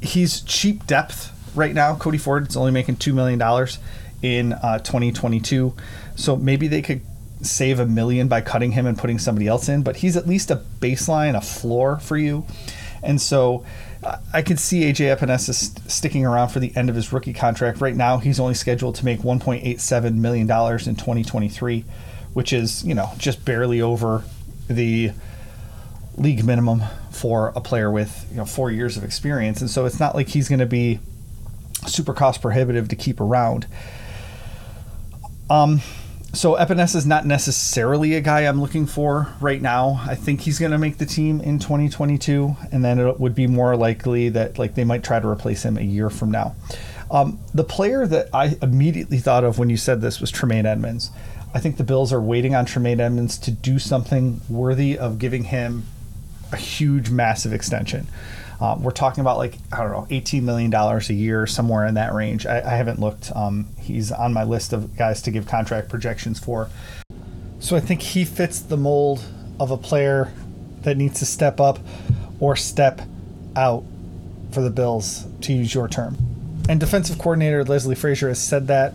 he's 0.00 0.40
cheap 0.42 0.86
depth 0.86 1.30
right 1.54 1.74
now. 1.74 1.94
Cody 1.96 2.18
Ford 2.18 2.48
is 2.48 2.56
only 2.56 2.72
making 2.72 2.96
two 2.96 3.14
million 3.14 3.38
dollars 3.38 3.78
in 4.22 4.52
uh, 4.52 4.78
2022, 4.78 5.74
so 6.14 6.36
maybe 6.36 6.68
they 6.68 6.82
could 6.82 7.00
save 7.42 7.80
a 7.80 7.86
million 7.86 8.28
by 8.28 8.40
cutting 8.40 8.72
him 8.72 8.86
and 8.86 8.96
putting 8.96 9.18
somebody 9.18 9.48
else 9.48 9.68
in. 9.68 9.82
But 9.82 9.96
he's 9.96 10.16
at 10.16 10.28
least 10.28 10.50
a 10.50 10.62
baseline, 10.80 11.36
a 11.36 11.40
floor 11.40 11.98
for 11.98 12.16
you, 12.16 12.46
and 13.02 13.20
so 13.20 13.64
I 14.32 14.42
could 14.42 14.58
see 14.58 14.82
AJ 14.82 15.16
Epenesa 15.16 15.54
st- 15.54 15.90
sticking 15.90 16.26
around 16.26 16.48
for 16.48 16.58
the 16.58 16.74
end 16.76 16.88
of 16.88 16.96
his 16.96 17.12
rookie 17.12 17.32
contract. 17.32 17.80
Right 17.80 17.94
now, 17.94 18.18
he's 18.18 18.40
only 18.40 18.54
scheduled 18.54 18.96
to 18.96 19.04
make 19.04 19.20
1.87 19.20 20.14
million 20.16 20.46
dollars 20.46 20.88
in 20.88 20.96
2023, 20.96 21.84
which 22.32 22.52
is 22.52 22.84
you 22.84 22.94
know 22.94 23.10
just 23.18 23.44
barely 23.44 23.80
over 23.80 24.24
the 24.68 25.12
league 26.16 26.44
minimum 26.44 26.82
for 27.10 27.52
a 27.54 27.60
player 27.60 27.90
with 27.90 28.26
you 28.30 28.36
know 28.36 28.44
four 28.44 28.70
years 28.70 28.96
of 28.96 29.04
experience, 29.04 29.60
and 29.60 29.70
so 29.70 29.86
it's 29.86 30.00
not 30.00 30.14
like 30.14 30.28
he's 30.28 30.48
going 30.48 30.58
to 30.58 30.66
be 30.66 31.00
super 31.86 32.12
cost 32.12 32.40
prohibitive 32.42 32.88
to 32.88 32.96
keep 32.96 33.20
around. 33.20 33.66
Um, 35.50 35.80
so 36.34 36.54
Epenesa 36.54 36.96
is 36.96 37.04
not 37.04 37.26
necessarily 37.26 38.14
a 38.14 38.20
guy 38.22 38.40
I'm 38.40 38.60
looking 38.60 38.86
for 38.86 39.28
right 39.40 39.60
now. 39.60 40.00
I 40.06 40.14
think 40.14 40.40
he's 40.40 40.58
going 40.58 40.72
to 40.72 40.78
make 40.78 40.96
the 40.96 41.04
team 41.04 41.40
in 41.42 41.58
2022, 41.58 42.56
and 42.70 42.82
then 42.82 42.98
it 42.98 43.20
would 43.20 43.34
be 43.34 43.46
more 43.46 43.76
likely 43.76 44.30
that 44.30 44.58
like 44.58 44.74
they 44.74 44.84
might 44.84 45.04
try 45.04 45.20
to 45.20 45.28
replace 45.28 45.64
him 45.64 45.76
a 45.76 45.82
year 45.82 46.08
from 46.08 46.30
now. 46.30 46.54
Um, 47.10 47.38
the 47.52 47.64
player 47.64 48.06
that 48.06 48.30
I 48.32 48.56
immediately 48.62 49.18
thought 49.18 49.44
of 49.44 49.58
when 49.58 49.68
you 49.68 49.76
said 49.76 50.00
this 50.00 50.20
was 50.20 50.30
Tremaine 50.30 50.64
Edmunds. 50.64 51.10
I 51.54 51.60
think 51.60 51.76
the 51.76 51.84
Bills 51.84 52.14
are 52.14 52.20
waiting 52.20 52.54
on 52.54 52.64
Tremaine 52.64 53.00
Edmunds 53.00 53.36
to 53.38 53.50
do 53.50 53.78
something 53.78 54.40
worthy 54.48 54.96
of 54.96 55.18
giving 55.18 55.44
him 55.44 55.84
a 56.52 56.56
huge, 56.56 57.10
massive 57.10 57.52
extension. 57.52 58.06
Uh, 58.60 58.76
we're 58.78 58.92
talking 58.92 59.20
about 59.22 59.38
like 59.38 59.58
I 59.72 59.78
don't 59.78 59.90
know, 59.90 60.06
eighteen 60.10 60.44
million 60.44 60.70
dollars 60.70 61.10
a 61.10 61.14
year, 61.14 61.46
somewhere 61.46 61.86
in 61.86 61.94
that 61.94 62.14
range. 62.14 62.46
I, 62.46 62.60
I 62.60 62.76
haven't 62.76 63.00
looked. 63.00 63.32
Um, 63.34 63.66
he's 63.78 64.12
on 64.12 64.32
my 64.32 64.44
list 64.44 64.72
of 64.72 64.96
guys 64.96 65.22
to 65.22 65.30
give 65.30 65.46
contract 65.46 65.88
projections 65.88 66.38
for. 66.38 66.68
So 67.58 67.76
I 67.76 67.80
think 67.80 68.02
he 68.02 68.24
fits 68.24 68.60
the 68.60 68.76
mold 68.76 69.24
of 69.58 69.70
a 69.70 69.76
player 69.76 70.32
that 70.82 70.96
needs 70.96 71.18
to 71.20 71.26
step 71.26 71.60
up 71.60 71.78
or 72.40 72.56
step 72.56 73.00
out 73.56 73.84
for 74.52 74.60
the 74.60 74.70
Bills, 74.70 75.26
to 75.42 75.52
use 75.52 75.74
your 75.74 75.88
term. 75.88 76.16
And 76.68 76.78
defensive 76.78 77.18
coordinator 77.18 77.64
Leslie 77.64 77.94
Frazier 77.94 78.28
has 78.28 78.40
said 78.40 78.66
that 78.68 78.94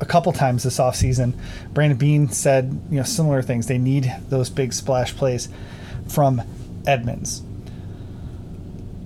a 0.00 0.04
couple 0.04 0.32
times 0.32 0.62
this 0.62 0.78
offseason. 0.78 1.34
Brandon 1.72 1.98
Beane 1.98 2.28
said, 2.28 2.80
you 2.90 2.96
know, 2.96 3.02
similar 3.02 3.42
things. 3.42 3.66
They 3.66 3.78
need 3.78 4.12
those 4.28 4.50
big 4.50 4.72
splash 4.72 5.14
plays 5.14 5.48
from 6.08 6.42
Edmunds 6.86 7.42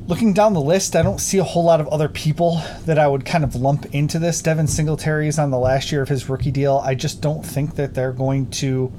looking 0.07 0.33
down 0.33 0.55
the 0.55 0.61
list, 0.61 0.95
I 0.95 1.03
don't 1.03 1.21
see 1.21 1.39
a 1.39 1.45
whole 1.45 1.65
lot 1.65 1.81
of 1.81 1.89
other 1.89 2.09
people 2.09 2.63
that 2.85 2.99
I 2.99 3.09
would 3.09 3.25
kind 3.25 3.45
of 3.45 3.55
lump 3.55 3.87
into 3.95 4.19
this. 4.19 4.41
Devin 4.41 4.67
Singletary 4.67 5.29
is 5.29 5.39
on 5.39 5.51
the 5.51 5.59
last 5.59 5.91
year 5.91 6.03
of 6.03 6.09
his 6.09 6.29
rookie 6.29 6.51
deal. 6.51 6.81
I 6.85 6.95
just 6.95 7.21
don't 7.21 7.45
think 7.45 7.75
that 7.77 7.95
they're 7.95 8.13
going 8.13 8.51
to 8.53 8.93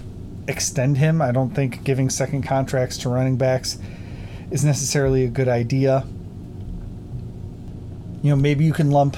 extend 0.47 0.97
him. 0.97 1.21
I 1.21 1.31
don't 1.31 1.51
think 1.51 1.83
giving 1.83 2.09
second 2.09 2.43
contracts 2.43 2.97
to 2.99 3.09
running 3.09 3.37
backs 3.37 3.77
is 4.51 4.63
necessarily 4.63 5.23
a 5.23 5.29
good 5.29 5.47
idea. 5.47 6.05
You 8.21 8.31
know, 8.31 8.35
maybe 8.35 8.65
you 8.65 8.73
can 8.73 8.91
lump 8.91 9.17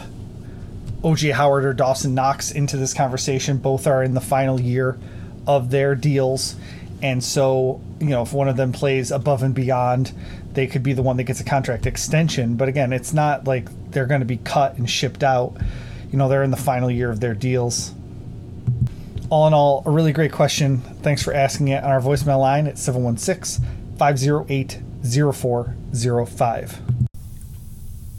OJ 1.02 1.34
Howard 1.34 1.66
or 1.66 1.74
Dawson 1.74 2.14
Knox 2.14 2.52
into 2.52 2.78
this 2.78 2.94
conversation. 2.94 3.58
Both 3.58 3.88
are 3.88 4.04
in 4.04 4.14
the 4.14 4.22
final 4.22 4.60
year 4.60 5.00
of 5.48 5.72
their 5.72 5.96
deals. 5.96 6.56
And 7.02 7.24
so, 7.24 7.82
you 8.00 8.10
know, 8.10 8.24
if 8.24 8.34
one 8.34 8.48
of 8.48 8.58
them 8.58 8.72
plays 8.72 9.12
above 9.12 9.44
and 9.44 9.54
beyond, 9.54 10.14
they 10.54 10.68
could 10.68 10.84
be 10.84 10.94
the 10.94 11.02
one 11.02 11.18
that 11.18 11.24
gets 11.24 11.40
a 11.40 11.44
contract 11.44 11.86
extension. 11.86 12.56
But 12.56 12.68
again, 12.68 12.92
it's 12.92 13.14
not 13.14 13.46
like 13.46 13.70
they're 13.92 14.06
going 14.06 14.22
to 14.22 14.26
be 14.26 14.38
cut 14.38 14.78
and 14.78 14.90
shipped 14.90 15.24
out. 15.24 15.56
You 16.12 16.18
know, 16.18 16.28
they're 16.28 16.44
in 16.44 16.52
the 16.52 16.58
final 16.58 16.92
year 16.92 17.10
of 17.10 17.20
their 17.20 17.34
deals. 17.34 17.94
All 19.30 19.48
in 19.48 19.54
all, 19.54 19.84
a 19.86 19.92
really 19.92 20.12
great 20.12 20.32
question. 20.32 20.80
Thanks 20.80 21.22
for 21.22 21.34
asking 21.34 21.68
it 21.70 21.84
on 21.84 21.92
our 21.92 22.02
voicemail 22.02 22.40
line 22.40 22.68
at 22.68 22.78
716 22.78 23.66
508 23.98 24.80
0405. 25.04 26.82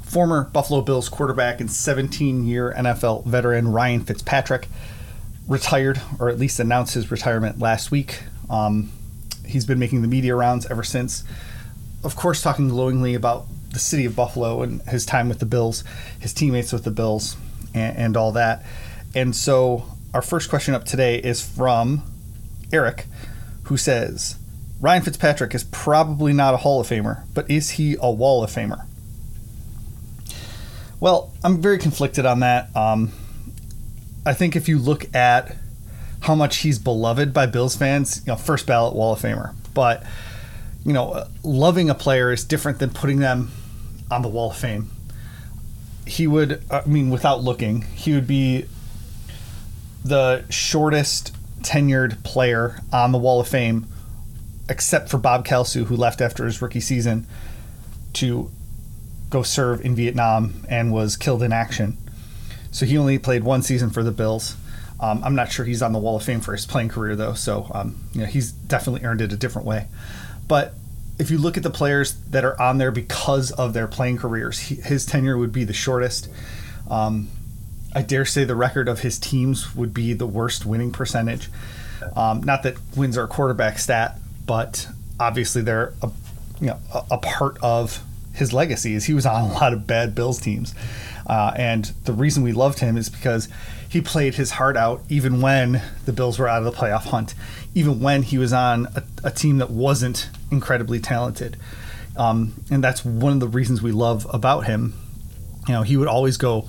Former 0.05 0.45
Buffalo 0.45 0.81
Bills 0.81 1.09
quarterback 1.09 1.61
and 1.61 1.71
17 1.71 2.47
year 2.47 2.75
NFL 2.77 3.25
veteran 3.27 3.69
Ryan 3.73 4.05
Fitzpatrick 4.05 4.69
retired, 5.47 6.01
or 6.19 6.29
at 6.29 6.39
least 6.39 6.61
announced 6.61 6.95
his 6.95 7.11
retirement 7.11 7.59
last 7.59 7.91
week. 7.91 8.21
Um, 8.51 8.91
he's 9.47 9.65
been 9.65 9.79
making 9.79 10.03
the 10.03 10.09
media 10.09 10.35
rounds 10.35 10.67
ever 10.67 10.83
since 10.83 11.25
of 12.03 12.17
course, 12.17 12.43
talking 12.43 12.69
glowingly 12.69 13.15
about 13.15 13.47
the 13.73 13.79
city 13.79 14.05
of 14.05 14.17
Buffalo 14.17 14.63
and 14.63 14.81
his 14.83 15.07
time 15.07 15.29
with 15.29 15.39
the 15.39 15.47
Bills, 15.47 15.85
his 16.19 16.33
teammates 16.33 16.73
with 16.73 16.85
the 16.85 16.91
Bills, 16.91 17.37
and, 17.75 17.97
and 17.97 18.17
all 18.17 18.33
that. 18.33 18.65
And 19.15 19.35
so, 19.35 19.85
our 20.15 20.23
first 20.23 20.51
question 20.51 20.75
up 20.75 20.85
today 20.85 21.19
is 21.19 21.47
from 21.47 22.03
Eric, 22.73 23.07
who 23.65 23.77
says 23.77 24.37
Ryan 24.81 25.03
Fitzpatrick 25.03 25.55
is 25.55 25.65
probably 25.65 26.33
not 26.33 26.55
a 26.55 26.59
Hall 26.59 26.81
of 26.81 26.89
Famer, 26.89 27.25
but 27.35 27.51
is 27.51 27.71
he 27.71 27.97
a 28.01 28.11
Wall 28.11 28.43
of 28.43 28.51
Famer? 28.51 28.87
Well, 30.99 31.33
I'm 31.45 31.61
very 31.61 31.79
conflicted 31.79 32.27
on 32.27 32.41
that. 32.41 32.75
Um, 32.77 33.13
I 34.27 34.35
think 34.35 34.57
if 34.57 34.69
you 34.69 34.79
look 34.79 35.15
at 35.15 35.57
how 36.21 36.35
much 36.35 36.59
he's 36.59 36.79
beloved 36.79 37.33
by 37.33 37.47
Bills 37.47 37.77
fans. 37.77 38.23
You 38.27 38.33
know, 38.33 38.37
first 38.37 38.67
ballot 38.67 38.95
Wall 38.95 39.13
of 39.13 39.21
Famer, 39.21 39.55
but 39.75 40.05
you 40.85 40.93
know, 40.93 41.27
loving 41.43 41.91
a 41.91 41.95
player 41.95 42.33
is 42.33 42.45
different 42.45 42.79
than 42.79 42.91
putting 42.91 43.19
them 43.19 43.51
on 44.11 44.23
the 44.23 44.29
Wall 44.29 44.51
of 44.51 44.57
Fame. 44.57 44.91
He 46.07 46.27
would, 46.27 46.63
I 46.71 46.85
mean, 46.87 47.11
without 47.11 47.43
looking, 47.43 47.83
he 47.83 48.13
would 48.15 48.27
be 48.27 48.67
the 50.05 50.45
shortest 50.51 51.35
tenured 51.63 52.23
player 52.25 52.81
on 52.93 53.13
the 53.13 53.19
Wall 53.19 53.41
of 53.41 53.49
Fame, 53.49 53.87
except 54.69 55.11
for 55.11 55.19
Bob 55.19 55.47
Kalsu, 55.47 55.85
who 55.85 55.97
left 55.97 56.21
after 56.21 56.47
his 56.47 56.63
rookie 56.63 56.81
season 56.81 57.27
to 58.15 58.51
go 59.29 59.43
serve 59.43 59.85
in 59.85 59.95
Vietnam 59.95 60.65
and 60.69 60.93
was 60.93 61.17
killed 61.17 61.43
in 61.43 61.53
action. 61.53 61.97
So 62.73 62.87
he 62.87 62.97
only 62.97 63.19
played 63.19 63.45
one 63.45 63.63
season 63.63 63.91
for 63.91 64.03
the 64.03 64.11
Bills. 64.11 64.57
Um, 65.01 65.25
I'm 65.25 65.35
not 65.35 65.51
sure 65.51 65.65
he's 65.65 65.83
on 65.83 65.93
the 65.93 65.99
Wall 65.99 66.17
of 66.17 66.23
Fame 66.23 66.41
for 66.41 66.53
his 66.53 66.67
playing 66.67 66.91
career 66.91 67.17
though, 67.17 67.33
so 67.33 67.71
um, 67.73 67.97
you 68.13 68.21
know 68.21 68.27
he's 68.27 68.53
definitely 68.53 69.07
earned 69.07 69.23
it 69.23 69.33
a 69.33 69.37
different 69.37 69.67
way. 69.67 69.87
But 70.47 70.75
if 71.19 71.31
you 71.31 71.39
look 71.39 71.57
at 71.57 71.63
the 71.63 71.71
players 71.71 72.15
that 72.31 72.45
are 72.45 72.61
on 72.61 72.79
there 72.79 72.91
because 72.91 73.51
of 73.51 73.73
their 73.73 73.87
playing 73.87 74.19
careers, 74.19 74.59
he, 74.59 74.77
his 74.77 75.07
tenure 75.07 75.39
would 75.39 75.53
be 75.53 75.65
the 75.65 75.73
shortest. 75.73 76.29
Um, 76.91 77.29
I 77.95 78.03
dare 78.03 78.25
say 78.25 78.45
the 78.45 78.57
record 78.57 78.89
of 78.89 79.01
his 79.01 79.19
teams 79.19 79.75
would 79.75 79.93
be 79.93 80.13
the 80.13 80.27
worst 80.27 80.65
winning 80.65 80.93
percentage. 80.93 81.49
Um, 82.15 82.43
not 82.43 82.63
that 82.63 82.77
wins 82.97 83.19
are 83.19 83.25
a 83.25 83.29
quarterback 83.29 83.79
stat, 83.79 84.19
but 84.47 84.89
obviously 85.19 85.63
they're 85.63 85.93
a, 86.03 86.11
you 86.61 86.69
know 86.69 86.79
a, 87.11 87.19
part 87.19 87.59
of 87.63 88.03
his 88.35 88.53
legacy. 88.53 88.95
Is 88.95 89.05
he 89.05 89.15
was 89.15 89.27
on 89.27 89.51
a 89.51 89.53
lot 89.53 89.73
of 89.73 89.87
bad 89.87 90.15
Bills 90.15 90.41
teams, 90.41 90.75
uh, 91.27 91.53
and 91.57 91.85
the 92.05 92.13
reason 92.13 92.43
we 92.43 92.53
loved 92.53 92.79
him 92.79 92.97
is 92.97 93.09
because 93.09 93.49
he 93.91 94.01
played 94.01 94.37
his 94.37 94.53
heart 94.53 94.77
out 94.77 95.03
even 95.09 95.41
when 95.41 95.83
the 96.05 96.13
Bills 96.13 96.39
were 96.39 96.49
out 96.49 96.63
of 96.63 96.65
the 96.65 96.79
playoff 96.79 97.07
hunt, 97.07 97.35
even 97.75 98.01
when 98.01 98.23
he 98.23 98.39
was 98.39 98.53
on 98.53 98.87
a, 98.95 99.03
a 99.25 99.31
team 99.33 99.59
that 99.59 99.69
wasn't 99.69 100.31
incredibly 100.53 101.01
talented. 101.01 101.57
Um, 102.17 102.55
and 102.71 102.85
that's 102.85 103.05
one 103.05 103.33
of 103.33 103.41
the 103.41 103.49
reasons 103.49 103.83
we 103.83 103.91
love 103.91 104.27
about 104.33 104.67
him. 104.67 104.95
You 105.67 105.75
know, 105.75 105.83
he 105.83 105.97
would 105.97 106.07
always 106.07 106.37
go 106.37 106.69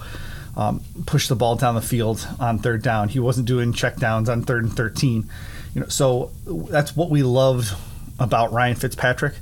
um, 0.57 0.81
push 1.05 1.27
the 1.27 1.35
ball 1.35 1.55
down 1.55 1.75
the 1.75 1.81
field 1.81 2.27
on 2.39 2.57
third 2.57 2.81
down. 2.81 3.09
He 3.09 3.19
wasn't 3.19 3.47
doing 3.47 3.71
check 3.71 3.97
downs 3.97 4.27
on 4.27 4.41
third 4.41 4.63
and 4.63 4.73
13. 4.73 5.29
You 5.75 5.81
know, 5.81 5.87
so 5.87 6.31
that's 6.45 6.95
what 6.95 7.11
we 7.11 7.21
loved 7.21 7.71
about 8.19 8.51
Ryan 8.51 8.75
Fitzpatrick. 8.75 9.35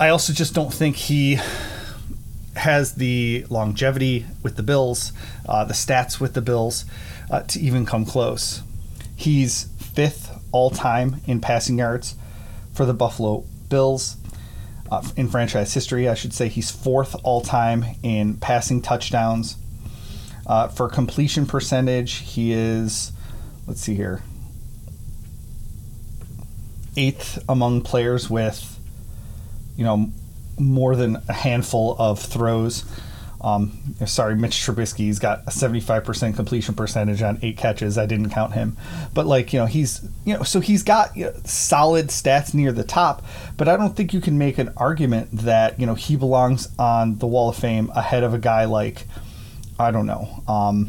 I 0.00 0.08
also 0.08 0.32
just 0.32 0.54
don't 0.54 0.72
think 0.72 0.96
he 0.96 1.38
has 2.56 2.94
the 2.94 3.46
longevity 3.50 4.26
with 4.42 4.56
the 4.56 4.62
Bills, 4.62 5.12
uh, 5.48 5.64
the 5.64 5.74
stats 5.74 6.20
with 6.20 6.34
the 6.34 6.42
Bills, 6.42 6.84
uh, 7.30 7.42
to 7.42 7.60
even 7.60 7.84
come 7.84 8.04
close. 8.04 8.62
He's 9.16 9.64
fifth 9.78 10.30
all 10.52 10.70
time 10.70 11.20
in 11.26 11.40
passing 11.40 11.78
yards 11.78 12.14
for 12.72 12.86
the 12.86 12.94
Buffalo 12.94 13.44
Bills. 13.68 14.16
Uh, 14.90 15.02
in 15.16 15.28
franchise 15.28 15.72
history, 15.72 16.08
I 16.08 16.14
should 16.14 16.32
say 16.32 16.48
he's 16.48 16.70
fourth 16.70 17.16
all 17.24 17.40
time 17.40 17.84
in 18.02 18.36
passing 18.36 18.82
touchdowns. 18.82 19.56
Uh, 20.46 20.68
for 20.68 20.88
completion 20.88 21.46
percentage, 21.46 22.16
he 22.16 22.52
is, 22.52 23.12
let's 23.66 23.80
see 23.80 23.94
here, 23.94 24.22
eighth 26.96 27.42
among 27.48 27.80
players 27.80 28.28
with, 28.28 28.78
you 29.74 29.84
know, 29.84 30.12
more 30.58 30.96
than 30.96 31.16
a 31.28 31.32
handful 31.32 31.96
of 31.98 32.20
throws. 32.20 32.84
Um, 33.40 33.94
sorry, 34.06 34.36
Mitch 34.36 34.54
Trubisky's 34.54 35.18
got 35.18 35.42
a 35.42 35.50
75% 35.50 36.34
completion 36.34 36.74
percentage 36.74 37.20
on 37.20 37.38
eight 37.42 37.58
catches. 37.58 37.98
I 37.98 38.06
didn't 38.06 38.30
count 38.30 38.54
him, 38.54 38.78
but 39.12 39.26
like 39.26 39.52
you 39.52 39.58
know, 39.58 39.66
he's 39.66 40.00
you 40.24 40.34
know, 40.34 40.42
so 40.44 40.60
he's 40.60 40.82
got 40.82 41.14
you 41.14 41.26
know, 41.26 41.34
solid 41.44 42.08
stats 42.08 42.54
near 42.54 42.72
the 42.72 42.84
top. 42.84 43.22
But 43.58 43.68
I 43.68 43.76
don't 43.76 43.94
think 43.94 44.14
you 44.14 44.22
can 44.22 44.38
make 44.38 44.56
an 44.56 44.72
argument 44.78 45.28
that 45.32 45.78
you 45.78 45.84
know 45.84 45.94
he 45.94 46.16
belongs 46.16 46.70
on 46.78 47.18
the 47.18 47.26
Wall 47.26 47.50
of 47.50 47.56
Fame 47.56 47.90
ahead 47.94 48.22
of 48.22 48.32
a 48.32 48.38
guy 48.38 48.64
like 48.64 49.06
I 49.78 49.90
don't 49.90 50.06
know. 50.06 50.42
Um, 50.48 50.88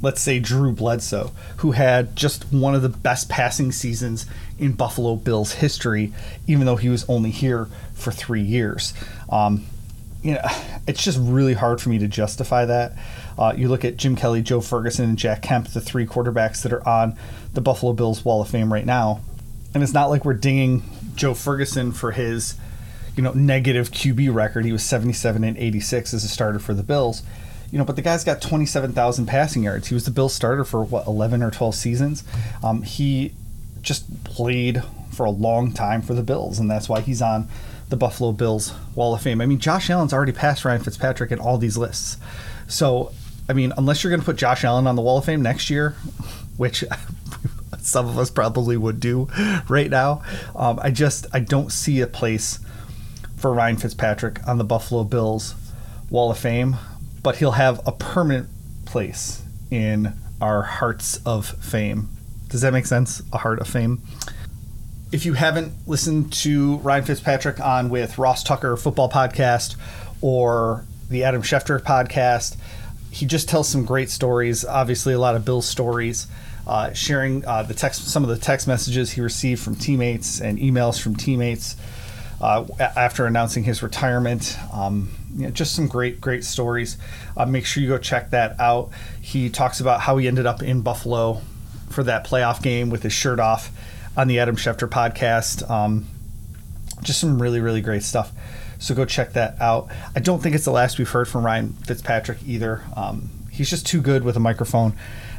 let's 0.00 0.20
say 0.20 0.38
Drew 0.38 0.72
Bledsoe, 0.72 1.32
who 1.58 1.72
had 1.72 2.14
just 2.14 2.52
one 2.52 2.74
of 2.74 2.82
the 2.82 2.88
best 2.88 3.28
passing 3.28 3.72
seasons 3.72 4.26
in 4.58 4.72
Buffalo 4.72 5.16
Bills 5.16 5.52
history, 5.52 6.12
even 6.46 6.66
though 6.66 6.76
he 6.76 6.88
was 6.88 7.08
only 7.08 7.30
here 7.30 7.68
for 7.94 8.12
three 8.12 8.42
years. 8.42 8.94
Um, 9.28 9.64
you 10.22 10.34
know, 10.34 10.40
it's 10.86 11.02
just 11.02 11.18
really 11.20 11.54
hard 11.54 11.80
for 11.80 11.88
me 11.88 11.98
to 11.98 12.08
justify 12.08 12.64
that. 12.64 12.92
Uh, 13.36 13.54
you 13.56 13.68
look 13.68 13.84
at 13.84 13.96
Jim 13.96 14.16
Kelly, 14.16 14.42
Joe 14.42 14.60
Ferguson, 14.60 15.04
and 15.04 15.18
Jack 15.18 15.42
Kemp, 15.42 15.68
the 15.68 15.80
three 15.80 16.06
quarterbacks 16.06 16.62
that 16.62 16.72
are 16.72 16.86
on 16.88 17.16
the 17.54 17.60
Buffalo 17.60 17.92
Bills 17.92 18.24
Wall 18.24 18.40
of 18.40 18.48
Fame 18.48 18.72
right 18.72 18.86
now, 18.86 19.20
and 19.74 19.82
it's 19.82 19.92
not 19.92 20.10
like 20.10 20.24
we're 20.24 20.34
dinging 20.34 20.82
Joe 21.14 21.34
Ferguson 21.34 21.92
for 21.92 22.12
his, 22.12 22.54
you 23.16 23.22
know, 23.22 23.32
negative 23.32 23.90
QB 23.90 24.32
record. 24.34 24.64
He 24.64 24.72
was 24.72 24.82
77 24.82 25.44
and 25.44 25.56
86 25.56 26.14
as 26.14 26.24
a 26.24 26.28
starter 26.28 26.58
for 26.58 26.74
the 26.74 26.82
Bills 26.82 27.22
you 27.70 27.78
know, 27.78 27.84
but 27.84 27.96
the 27.96 28.02
guy's 28.02 28.24
got 28.24 28.40
27,000 28.40 29.26
passing 29.26 29.62
yards. 29.62 29.88
He 29.88 29.94
was 29.94 30.04
the 30.04 30.10
Bills 30.10 30.34
starter 30.34 30.64
for 30.64 30.82
what 30.82 31.06
11 31.06 31.42
or 31.42 31.50
12 31.50 31.74
seasons. 31.74 32.24
Um, 32.62 32.82
he 32.82 33.32
just 33.82 34.24
played 34.24 34.82
for 35.12 35.26
a 35.26 35.30
long 35.30 35.72
time 35.72 36.00
for 36.00 36.14
the 36.14 36.22
Bills, 36.22 36.58
and 36.58 36.70
that's 36.70 36.88
why 36.88 37.00
he's 37.00 37.20
on 37.20 37.48
the 37.88 37.96
Buffalo 37.96 38.32
Bills 38.32 38.72
Wall 38.94 39.14
of 39.14 39.22
Fame. 39.22 39.40
I 39.40 39.46
mean, 39.46 39.58
Josh 39.58 39.90
Allen's 39.90 40.12
already 40.12 40.32
passed 40.32 40.64
Ryan 40.64 40.82
Fitzpatrick 40.82 41.30
in 41.30 41.38
all 41.38 41.58
these 41.58 41.76
lists. 41.76 42.16
So, 42.68 43.12
I 43.48 43.52
mean, 43.52 43.72
unless 43.76 44.02
you're 44.02 44.10
going 44.10 44.20
to 44.20 44.26
put 44.26 44.36
Josh 44.36 44.64
Allen 44.64 44.86
on 44.86 44.96
the 44.96 45.02
Wall 45.02 45.18
of 45.18 45.24
Fame 45.24 45.42
next 45.42 45.70
year, 45.70 45.94
which 46.56 46.84
some 47.80 48.08
of 48.08 48.18
us 48.18 48.30
probably 48.30 48.76
would 48.76 49.00
do 49.00 49.28
right 49.68 49.90
now, 49.90 50.22
um, 50.54 50.78
I 50.82 50.90
just 50.90 51.26
I 51.32 51.40
don't 51.40 51.72
see 51.72 52.00
a 52.00 52.06
place 52.06 52.60
for 53.36 53.52
Ryan 53.52 53.76
Fitzpatrick 53.76 54.46
on 54.46 54.58
the 54.58 54.64
Buffalo 54.64 55.04
Bills 55.04 55.54
Wall 56.10 56.30
of 56.30 56.38
Fame, 56.38 56.76
but 57.28 57.36
he'll 57.36 57.50
have 57.50 57.86
a 57.86 57.92
permanent 57.92 58.48
place 58.86 59.42
in 59.70 60.14
our 60.40 60.62
hearts 60.62 61.20
of 61.26 61.46
fame. 61.62 62.08
Does 62.48 62.62
that 62.62 62.72
make 62.72 62.86
sense? 62.86 63.20
A 63.34 63.36
heart 63.36 63.58
of 63.58 63.68
fame. 63.68 64.00
If 65.12 65.26
you 65.26 65.34
haven't 65.34 65.74
listened 65.86 66.32
to 66.44 66.76
Ryan 66.78 67.04
Fitzpatrick 67.04 67.60
on 67.60 67.90
with 67.90 68.16
Ross 68.16 68.42
Tucker 68.42 68.78
Football 68.78 69.10
Podcast 69.10 69.76
or 70.22 70.86
the 71.10 71.24
Adam 71.24 71.42
Schefter 71.42 71.78
podcast, 71.78 72.56
he 73.10 73.26
just 73.26 73.46
tells 73.46 73.68
some 73.68 73.84
great 73.84 74.08
stories. 74.08 74.64
Obviously, 74.64 75.12
a 75.12 75.18
lot 75.18 75.36
of 75.36 75.44
Bill's 75.44 75.68
stories. 75.68 76.28
Uh, 76.66 76.94
sharing 76.94 77.44
uh, 77.44 77.62
the 77.62 77.74
text, 77.74 78.08
some 78.08 78.22
of 78.22 78.30
the 78.30 78.38
text 78.38 78.66
messages 78.66 79.10
he 79.10 79.20
received 79.20 79.60
from 79.60 79.74
teammates 79.74 80.40
and 80.40 80.58
emails 80.58 80.98
from 80.98 81.14
teammates 81.14 81.76
uh, 82.40 82.64
after 82.80 83.26
announcing 83.26 83.64
his 83.64 83.82
retirement. 83.82 84.56
Um, 84.72 85.10
you 85.34 85.44
know, 85.44 85.50
just 85.50 85.74
some 85.74 85.88
great, 85.88 86.20
great 86.20 86.44
stories. 86.44 86.96
Uh, 87.36 87.46
make 87.46 87.64
sure 87.66 87.82
you 87.82 87.88
go 87.88 87.98
check 87.98 88.30
that 88.30 88.58
out. 88.60 88.90
He 89.20 89.50
talks 89.50 89.80
about 89.80 90.00
how 90.00 90.16
he 90.16 90.28
ended 90.28 90.46
up 90.46 90.62
in 90.62 90.82
Buffalo 90.82 91.40
for 91.90 92.02
that 92.04 92.26
playoff 92.26 92.62
game 92.62 92.90
with 92.90 93.02
his 93.02 93.12
shirt 93.12 93.40
off 93.40 93.70
on 94.16 94.28
the 94.28 94.38
Adam 94.38 94.56
Schefter 94.56 94.88
podcast. 94.88 95.68
Um, 95.68 96.06
just 97.02 97.20
some 97.20 97.40
really, 97.40 97.60
really 97.60 97.80
great 97.80 98.02
stuff. 98.02 98.32
So 98.78 98.94
go 98.94 99.04
check 99.04 99.32
that 99.32 99.60
out. 99.60 99.88
I 100.14 100.20
don't 100.20 100.40
think 100.40 100.54
it's 100.54 100.64
the 100.64 100.70
last 100.70 100.98
we've 100.98 101.08
heard 101.08 101.28
from 101.28 101.44
Ryan 101.44 101.72
Fitzpatrick 101.72 102.38
either. 102.46 102.82
Um, 102.96 103.28
he's 103.50 103.70
just 103.70 103.86
too 103.86 104.00
good 104.00 104.22
with 104.22 104.36
a 104.36 104.40
microphone 104.40 104.94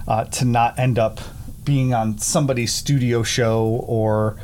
uh, 0.07 0.25
to 0.25 0.45
not 0.45 0.77
end 0.77 0.99
up 0.99 1.19
being 1.63 1.93
on 1.93 2.17
somebody's 2.17 2.73
studio 2.73 3.23
show 3.23 3.83
or 3.87 4.35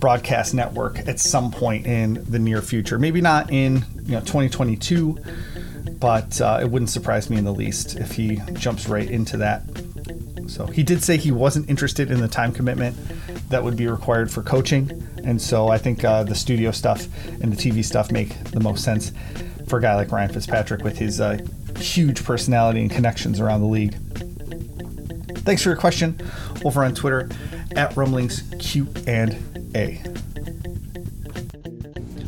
broadcast 0.00 0.54
network 0.54 0.98
at 1.08 1.18
some 1.18 1.50
point 1.50 1.86
in 1.86 2.24
the 2.30 2.38
near 2.38 2.62
future. 2.62 2.98
Maybe 2.98 3.20
not 3.20 3.52
in 3.52 3.84
you 4.04 4.12
know 4.12 4.20
2022, 4.20 5.18
but 5.98 6.40
uh, 6.40 6.60
it 6.62 6.70
wouldn't 6.70 6.90
surprise 6.90 7.30
me 7.30 7.36
in 7.36 7.44
the 7.44 7.52
least 7.52 7.96
if 7.96 8.12
he 8.12 8.40
jumps 8.54 8.88
right 8.88 9.10
into 9.10 9.36
that. 9.38 9.62
So 10.46 10.66
he 10.66 10.82
did 10.82 11.02
say 11.02 11.16
he 11.16 11.30
wasn't 11.30 11.68
interested 11.68 12.10
in 12.10 12.20
the 12.20 12.28
time 12.28 12.52
commitment 12.52 12.96
that 13.50 13.62
would 13.62 13.76
be 13.76 13.86
required 13.86 14.30
for 14.30 14.42
coaching, 14.42 15.06
and 15.24 15.40
so 15.40 15.68
I 15.68 15.78
think 15.78 16.04
uh, 16.04 16.22
the 16.22 16.34
studio 16.34 16.70
stuff 16.70 17.06
and 17.42 17.52
the 17.52 17.56
TV 17.56 17.84
stuff 17.84 18.10
make 18.10 18.42
the 18.44 18.60
most 18.60 18.84
sense 18.84 19.12
for 19.68 19.78
a 19.78 19.82
guy 19.82 19.94
like 19.94 20.10
Ryan 20.10 20.32
Fitzpatrick 20.32 20.82
with 20.82 20.96
his 20.96 21.20
uh, 21.20 21.38
huge 21.78 22.24
personality 22.24 22.80
and 22.80 22.90
connections 22.90 23.40
around 23.40 23.60
the 23.60 23.66
league. 23.66 23.94
Thanks 25.44 25.62
for 25.62 25.70
your 25.70 25.78
question 25.78 26.18
over 26.64 26.84
on 26.84 26.94
Twitter 26.94 27.28
at 27.76 27.96
Rumblings 27.96 28.42
Q 28.58 28.88
and 29.06 29.32
A. 29.74 30.02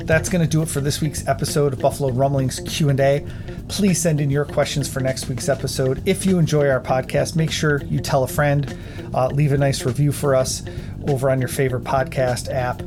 That's 0.05 0.29
going 0.29 0.43
to 0.45 0.51
do 0.51 0.63
it 0.63 0.69
for 0.69 0.81
this 0.81 1.01
week's 1.01 1.27
episode 1.29 1.73
of 1.73 1.79
Buffalo 1.79 2.11
Rumblings 2.11 2.61
Q&A. 2.67 3.25
Please 3.69 4.01
send 4.01 4.21
in 4.21 4.29
your 4.29 4.45
questions 4.45 4.93
for 4.93 4.99
next 4.99 5.29
week's 5.29 5.49
episode. 5.49 6.03
If 6.07 6.27
you 6.27 6.39
enjoy 6.41 6.69
our 6.69 6.81
podcast, 6.81 7.37
make 7.37 7.53
sure 7.53 7.85
you 7.85 8.01
tell 8.01 8.25
a 8.25 8.29
friend, 8.29 8.77
uh, 9.15 9.29
leave 9.29 9.53
a 9.53 9.59
nice 9.59 9.85
review 9.85 10.11
for 10.11 10.35
us 10.35 10.65
over 11.07 11.31
on 11.31 11.39
your 11.39 11.49
favorite 11.49 11.85
podcast 11.85 12.53
app. 12.53 12.83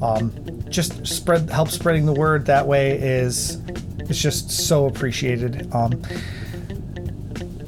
Um, 0.00 0.32
just 0.68 1.04
spread 1.06 1.50
help 1.50 1.70
spreading 1.70 2.06
the 2.06 2.12
word 2.12 2.46
that 2.46 2.66
way 2.66 2.92
is 2.98 3.60
it's 4.08 4.20
just 4.20 4.50
so 4.50 4.86
appreciated. 4.86 5.68
Um, 5.74 6.00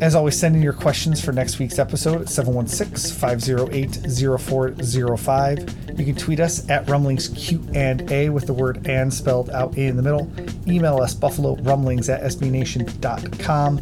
As 0.01 0.15
always, 0.15 0.39
send 0.39 0.57
in 0.57 0.63
your 0.63 0.73
questions 0.73 1.21
for 1.23 1.33
next 1.33 1.59
week's 1.59 1.79
episode 1.79 2.23
at 2.23 2.29
716 2.29 3.19
508 3.19 4.39
0405. 4.41 5.80
You 5.97 6.05
can 6.05 6.15
tweet 6.15 6.41
us 6.41 6.69
at 6.69 6.89
Rumblings 6.89 7.29
Q 7.29 7.65
and 7.75 8.11
A 8.11 8.29
with 8.31 8.47
the 8.47 8.53
word 8.53 8.87
and 8.87 9.13
spelled 9.13 9.51
out 9.51 9.77
in 9.77 9.97
the 9.97 10.03
middle. 10.03 10.31
Email 10.67 10.99
us 10.99 11.15
buffalo 11.15 11.57
rumblings 11.57 12.09
at 12.09 12.23
sbnation.com. 12.23 13.81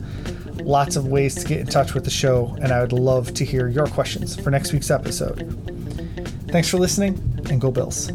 Lots 0.64 0.96
of 0.96 1.06
ways 1.06 1.34
to 1.36 1.46
get 1.46 1.60
in 1.60 1.66
touch 1.66 1.94
with 1.94 2.04
the 2.04 2.10
show, 2.10 2.56
and 2.60 2.72
I 2.72 2.80
would 2.80 2.92
love 2.92 3.32
to 3.34 3.44
hear 3.44 3.68
your 3.68 3.86
questions 3.86 4.34
for 4.34 4.50
next 4.50 4.72
week's 4.72 4.90
episode. 4.90 5.54
Thanks 6.48 6.68
for 6.68 6.78
listening, 6.78 7.20
and 7.50 7.60
go 7.60 7.70
Bills. 7.70 8.10